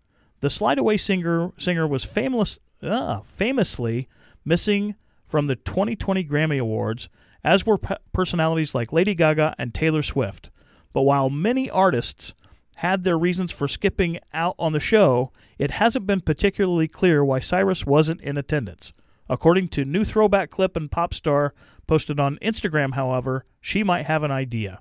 The 0.41 0.51
Slide 0.51 0.79
Away 0.79 0.99
singer 0.99 1.53
singer 1.59 1.87
was 1.87 2.05
famous, 2.05 2.59
uh, 2.83 3.21
famously 3.21 4.09
missing 4.45 4.95
from 5.27 5.47
the 5.47 5.57
2020 5.57 6.23
Grammy 6.25 6.61
Awards, 6.61 7.09
as 7.45 7.67
were 7.67 7.79
pe- 7.79 7.97
personalities 8.13 8.75
like 8.75 8.93
Lady 8.93 9.15
Gaga 9.15 9.55
and 9.59 9.75
Taylor 9.75 10.03
Swift. 10.03 10.51
But 10.93 11.03
while 11.03 11.29
many 11.29 11.69
artists 11.69 12.35
had 12.77 13.05
their 13.05 13.19
reasons 13.19 13.53
for 13.53 13.69
skipping 13.69 14.19
out 14.33 14.55
on 14.59 14.73
the 14.73 14.81
show, 14.81 15.31
it 15.59 15.73
hasn't 15.73 16.07
been 16.07 16.21
particularly 16.21 16.89
clear 16.89 17.25
why 17.25 17.39
Cyrus 17.39 17.87
wasn't 17.87 18.21
in 18.23 18.37
attendance. 18.37 18.93
According 19.29 19.69
to 19.69 19.85
new 19.85 20.05
throwback 20.05 20.51
clip 20.51 20.77
and 20.77 20.91
pop 20.91 21.15
star 21.15 21.55
posted 21.87 22.19
on 22.19 22.39
Instagram, 22.43 22.95
however, 22.95 23.45
she 23.61 23.83
might 23.83 24.07
have 24.07 24.23
an 24.23 24.31
idea. 24.31 24.81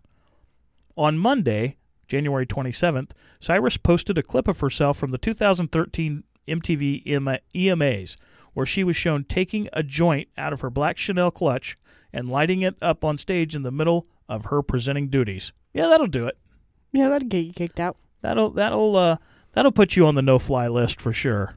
On 0.98 1.18
Monday, 1.18 1.78
January 2.08 2.46
27th, 2.46 3.12
Cyrus 3.40 3.78
posted 3.78 4.18
a 4.18 4.24
clip 4.24 4.48
of 4.48 4.60
herself 4.60 4.98
from 4.98 5.12
the 5.12 5.18
2013 5.18 6.24
MTV 6.48 7.08
EMA 7.08 7.40
EMAs, 7.56 8.18
where 8.54 8.66
she 8.66 8.84
was 8.84 8.96
shown 8.96 9.24
taking 9.24 9.70
a 9.74 9.82
joint 9.82 10.30
out 10.38 10.54
of 10.54 10.62
her 10.62 10.70
black 10.70 10.98
Chanel 10.98 11.32
clutch 11.32 11.78
and 12.14 12.30
lighting 12.30 12.62
it 12.62 12.76
up 12.82 13.04
on 13.04 13.18
stage 13.18 13.56
in 13.56 13.64
the 13.64 13.72
middle 13.72 14.08
of 14.30 14.46
her 14.46 14.62
presenting 14.62 15.08
duties. 15.10 15.52
Yeah, 15.74 15.88
that'll 15.88 16.08
do 16.08 16.28
it. 16.28 16.38
Yeah, 16.92 17.10
that'll 17.10 17.28
get 17.28 17.46
you 17.46 17.54
kicked 17.54 17.80
out. 17.80 17.98
That'll 18.22 18.52
that'll 18.52 18.96
uh 18.96 19.18
that'll 19.54 19.72
put 19.72 19.96
you 19.96 20.06
on 20.06 20.16
the 20.16 20.22
no-fly 20.22 20.68
list 20.68 21.02
for 21.02 21.12
sure. 21.12 21.56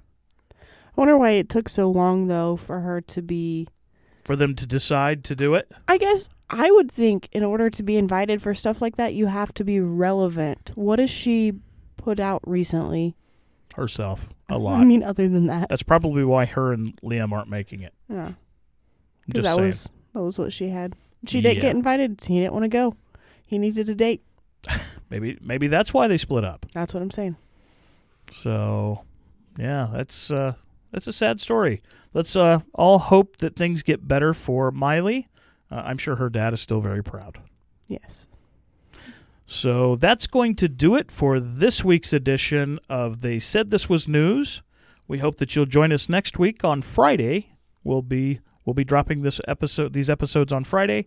I 0.52 0.56
wonder 0.96 1.16
why 1.18 1.32
it 1.32 1.48
took 1.48 1.68
so 1.68 1.90
long 1.90 2.26
though 2.28 2.56
for 2.56 2.80
her 2.80 3.00
to 3.02 3.22
be. 3.22 3.68
For 4.24 4.34
them 4.34 4.56
to 4.56 4.66
decide 4.66 5.22
to 5.24 5.36
do 5.36 5.54
it. 5.54 5.70
I 5.86 5.98
guess 5.98 6.28
I 6.50 6.70
would 6.72 6.90
think 6.90 7.28
in 7.32 7.44
order 7.44 7.70
to 7.70 7.82
be 7.82 7.96
invited 7.96 8.42
for 8.42 8.54
stuff 8.54 8.80
like 8.82 8.96
that, 8.96 9.14
you 9.14 9.26
have 9.26 9.52
to 9.54 9.64
be 9.64 9.78
relevant. 9.78 10.72
What 10.74 10.98
has 10.98 11.10
she 11.10 11.52
put 11.96 12.18
out 12.18 12.40
recently? 12.46 13.14
herself 13.74 14.28
a 14.48 14.56
lot. 14.58 14.80
I 14.80 14.84
mean, 14.84 15.02
other 15.02 15.28
than 15.28 15.46
that, 15.48 15.68
That's 15.68 15.82
probably 15.82 16.24
why 16.24 16.46
her 16.46 16.72
and 16.72 16.98
Liam 17.02 17.30
aren't 17.32 17.50
making 17.50 17.82
it. 17.82 17.92
yeah, 18.08 18.32
just 19.28 19.42
that 19.44 19.56
saying. 19.56 19.66
was 19.68 19.90
that 20.16 20.22
was 20.22 20.38
what 20.38 20.52
she 20.52 20.68
had. 20.70 20.94
She 21.26 21.40
didn't 21.40 21.56
Yeah. 21.56 21.62
get 21.62 21.76
invited. 21.76 22.20
He 22.26 22.40
didn't 22.40 22.52
want 22.52 22.64
to 22.64 22.68
go. 22.68 22.94
He 23.46 23.58
needed 23.58 23.88
a 23.88 23.94
date. 23.94 24.22
Maybe 25.10 25.38
maybe 25.40 25.68
that's 25.68 25.94
why 25.94 26.08
they 26.08 26.16
split 26.16 26.44
up. 26.44 26.66
That's 26.74 26.92
what 26.92 27.02
I'm 27.02 27.10
saying. 27.12 27.36
So, 28.32 29.02
yeah, 29.56 29.88
that's 29.92 30.30
uh 30.32 30.54
that's 30.90 31.06
a 31.06 31.12
sad 31.12 31.40
story. 31.40 31.80
Let's 32.12 32.34
uh 32.34 32.60
all 32.74 32.98
hope 32.98 33.36
that 33.36 33.54
things 33.54 33.82
get 33.84 34.08
better 34.08 34.34
for 34.34 34.70
Miley. 34.72 35.28
Uh, 35.70 35.82
I'm 35.84 35.98
sure 35.98 36.16
her 36.16 36.28
dad 36.28 36.52
is 36.54 36.60
still 36.60 36.80
very 36.80 37.04
proud. 37.04 37.38
Yes. 37.86 38.26
So 39.46 39.94
that's 39.94 40.26
going 40.26 40.56
to 40.56 40.68
do 40.68 40.96
it 40.96 41.10
for 41.12 41.38
this 41.38 41.84
week's 41.84 42.12
edition 42.12 42.80
of 42.88 43.20
They 43.20 43.38
Said 43.38 43.70
This 43.70 43.88
Was 43.88 44.08
News. 44.08 44.62
We 45.06 45.18
hope 45.18 45.36
that 45.36 45.54
you'll 45.54 45.66
join 45.66 45.92
us 45.92 46.08
next 46.08 46.36
week 46.36 46.64
on 46.64 46.82
Friday. 46.82 47.52
We'll 47.84 48.02
be 48.02 48.40
we'll 48.66 48.74
be 48.74 48.84
dropping 48.84 49.22
this 49.22 49.40
episode 49.48 49.94
these 49.94 50.10
episodes 50.10 50.52
on 50.52 50.64
Friday. 50.64 51.06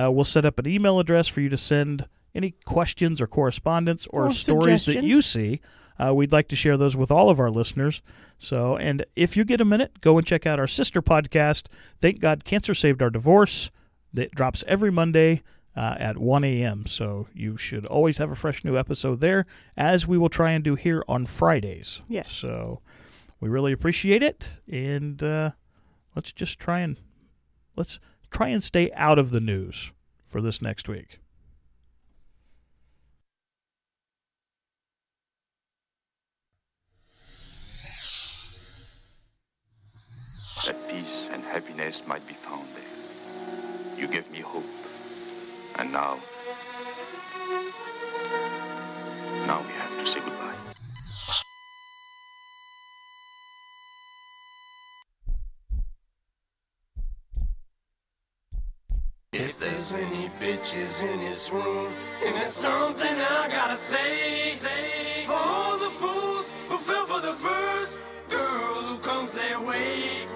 Uh, 0.00 0.08
we'll 0.12 0.24
set 0.24 0.44
up 0.44 0.60
an 0.60 0.68
email 0.68 1.00
address 1.00 1.26
for 1.26 1.40
you 1.40 1.48
to 1.48 1.56
send 1.56 2.06
any 2.32 2.52
questions 2.64 3.20
or 3.20 3.26
correspondence 3.26 4.06
or, 4.10 4.26
Or 4.26 4.32
stories 4.32 4.84
that 4.86 5.02
you 5.02 5.20
see. 5.22 5.60
Uh, 5.98 6.14
we'd 6.14 6.32
like 6.32 6.46
to 6.48 6.56
share 6.56 6.76
those 6.76 6.96
with 6.96 7.10
all 7.10 7.28
of 7.28 7.40
our 7.40 7.50
listeners. 7.50 8.00
So, 8.38 8.76
and 8.76 9.04
if 9.16 9.36
you 9.36 9.44
get 9.44 9.60
a 9.60 9.64
minute, 9.64 10.00
go 10.00 10.16
and 10.16 10.26
check 10.26 10.46
out 10.46 10.58
our 10.60 10.68
sister 10.68 11.02
podcast. 11.02 11.66
Thank 12.00 12.20
God, 12.20 12.44
Cancer 12.44 12.72
Saved 12.72 13.02
Our 13.02 13.10
Divorce. 13.10 13.70
That 14.12 14.34
drops 14.34 14.64
every 14.66 14.90
Monday 14.90 15.42
uh, 15.76 15.96
at 15.98 16.18
1 16.18 16.42
a.m. 16.44 16.86
So 16.86 17.28
you 17.34 17.56
should 17.56 17.84
always 17.86 18.18
have 18.18 18.30
a 18.30 18.34
fresh 18.34 18.64
new 18.64 18.78
episode 18.78 19.20
there, 19.20 19.44
as 19.76 20.06
we 20.06 20.16
will 20.18 20.28
try 20.30 20.52
and 20.52 20.64
do 20.64 20.74
here 20.74 21.04
on 21.06 21.26
Fridays. 21.26 22.00
Yes. 22.08 22.32
So 22.32 22.80
we 23.40 23.48
really 23.48 23.72
appreciate 23.72 24.22
it, 24.22 24.50
and 24.70 25.22
uh, 25.22 25.50
let's 26.14 26.32
just 26.32 26.58
try 26.58 26.80
and 26.80 26.96
let's 27.76 27.98
try 28.30 28.48
and 28.48 28.62
stay 28.62 28.90
out 28.92 29.18
of 29.18 29.30
the 29.30 29.40
news 29.40 29.92
for 30.24 30.40
this 30.40 30.62
next 30.62 30.88
week. 30.88 31.18
That 40.66 40.88
peace 40.88 41.28
and 41.32 41.42
happiness 41.42 42.02
might 42.06 42.26
be 42.28 42.34
found 42.44 42.68
there. 42.74 43.98
You 43.98 44.06
gave 44.06 44.30
me 44.30 44.40
hope. 44.40 44.64
And 45.76 45.92
now. 45.92 46.20
Now 49.46 49.62
we 49.66 49.72
have 49.72 50.04
to 50.04 50.06
say 50.06 50.20
goodbye. 50.20 50.54
If 59.32 59.49
there's 59.60 59.92
any 59.92 60.30
bitches 60.40 61.02
in 61.02 61.20
this 61.20 61.50
room, 61.50 61.92
and 62.24 62.34
there's 62.34 62.52
something 62.52 63.06
I 63.06 63.48
gotta 63.48 63.76
say, 63.76 64.54
say 64.56 65.24
for 65.26 65.34
all 65.34 65.78
the 65.78 65.90
fools 65.90 66.54
who 66.68 66.78
fell 66.78 67.06
for 67.06 67.20
the 67.20 67.34
first 67.34 68.00
girl 68.30 68.82
who 68.82 68.98
comes 68.98 69.32
their 69.34 69.60
way. 69.60 70.26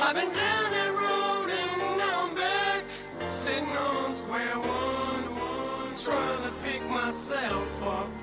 I've 0.00 0.14
been 0.14 0.30
down 0.30 0.70
that 0.70 0.92
road 0.92 1.50
and 1.50 1.98
now 1.98 2.26
I'm 2.26 2.34
back, 2.34 2.84
sitting 3.28 3.76
on 3.76 4.14
square 4.14 4.58
one, 4.58 5.34
one, 5.36 5.94
trying 5.94 6.42
to 6.42 6.52
pick 6.62 6.86
myself 6.88 7.82
up. 7.82 8.15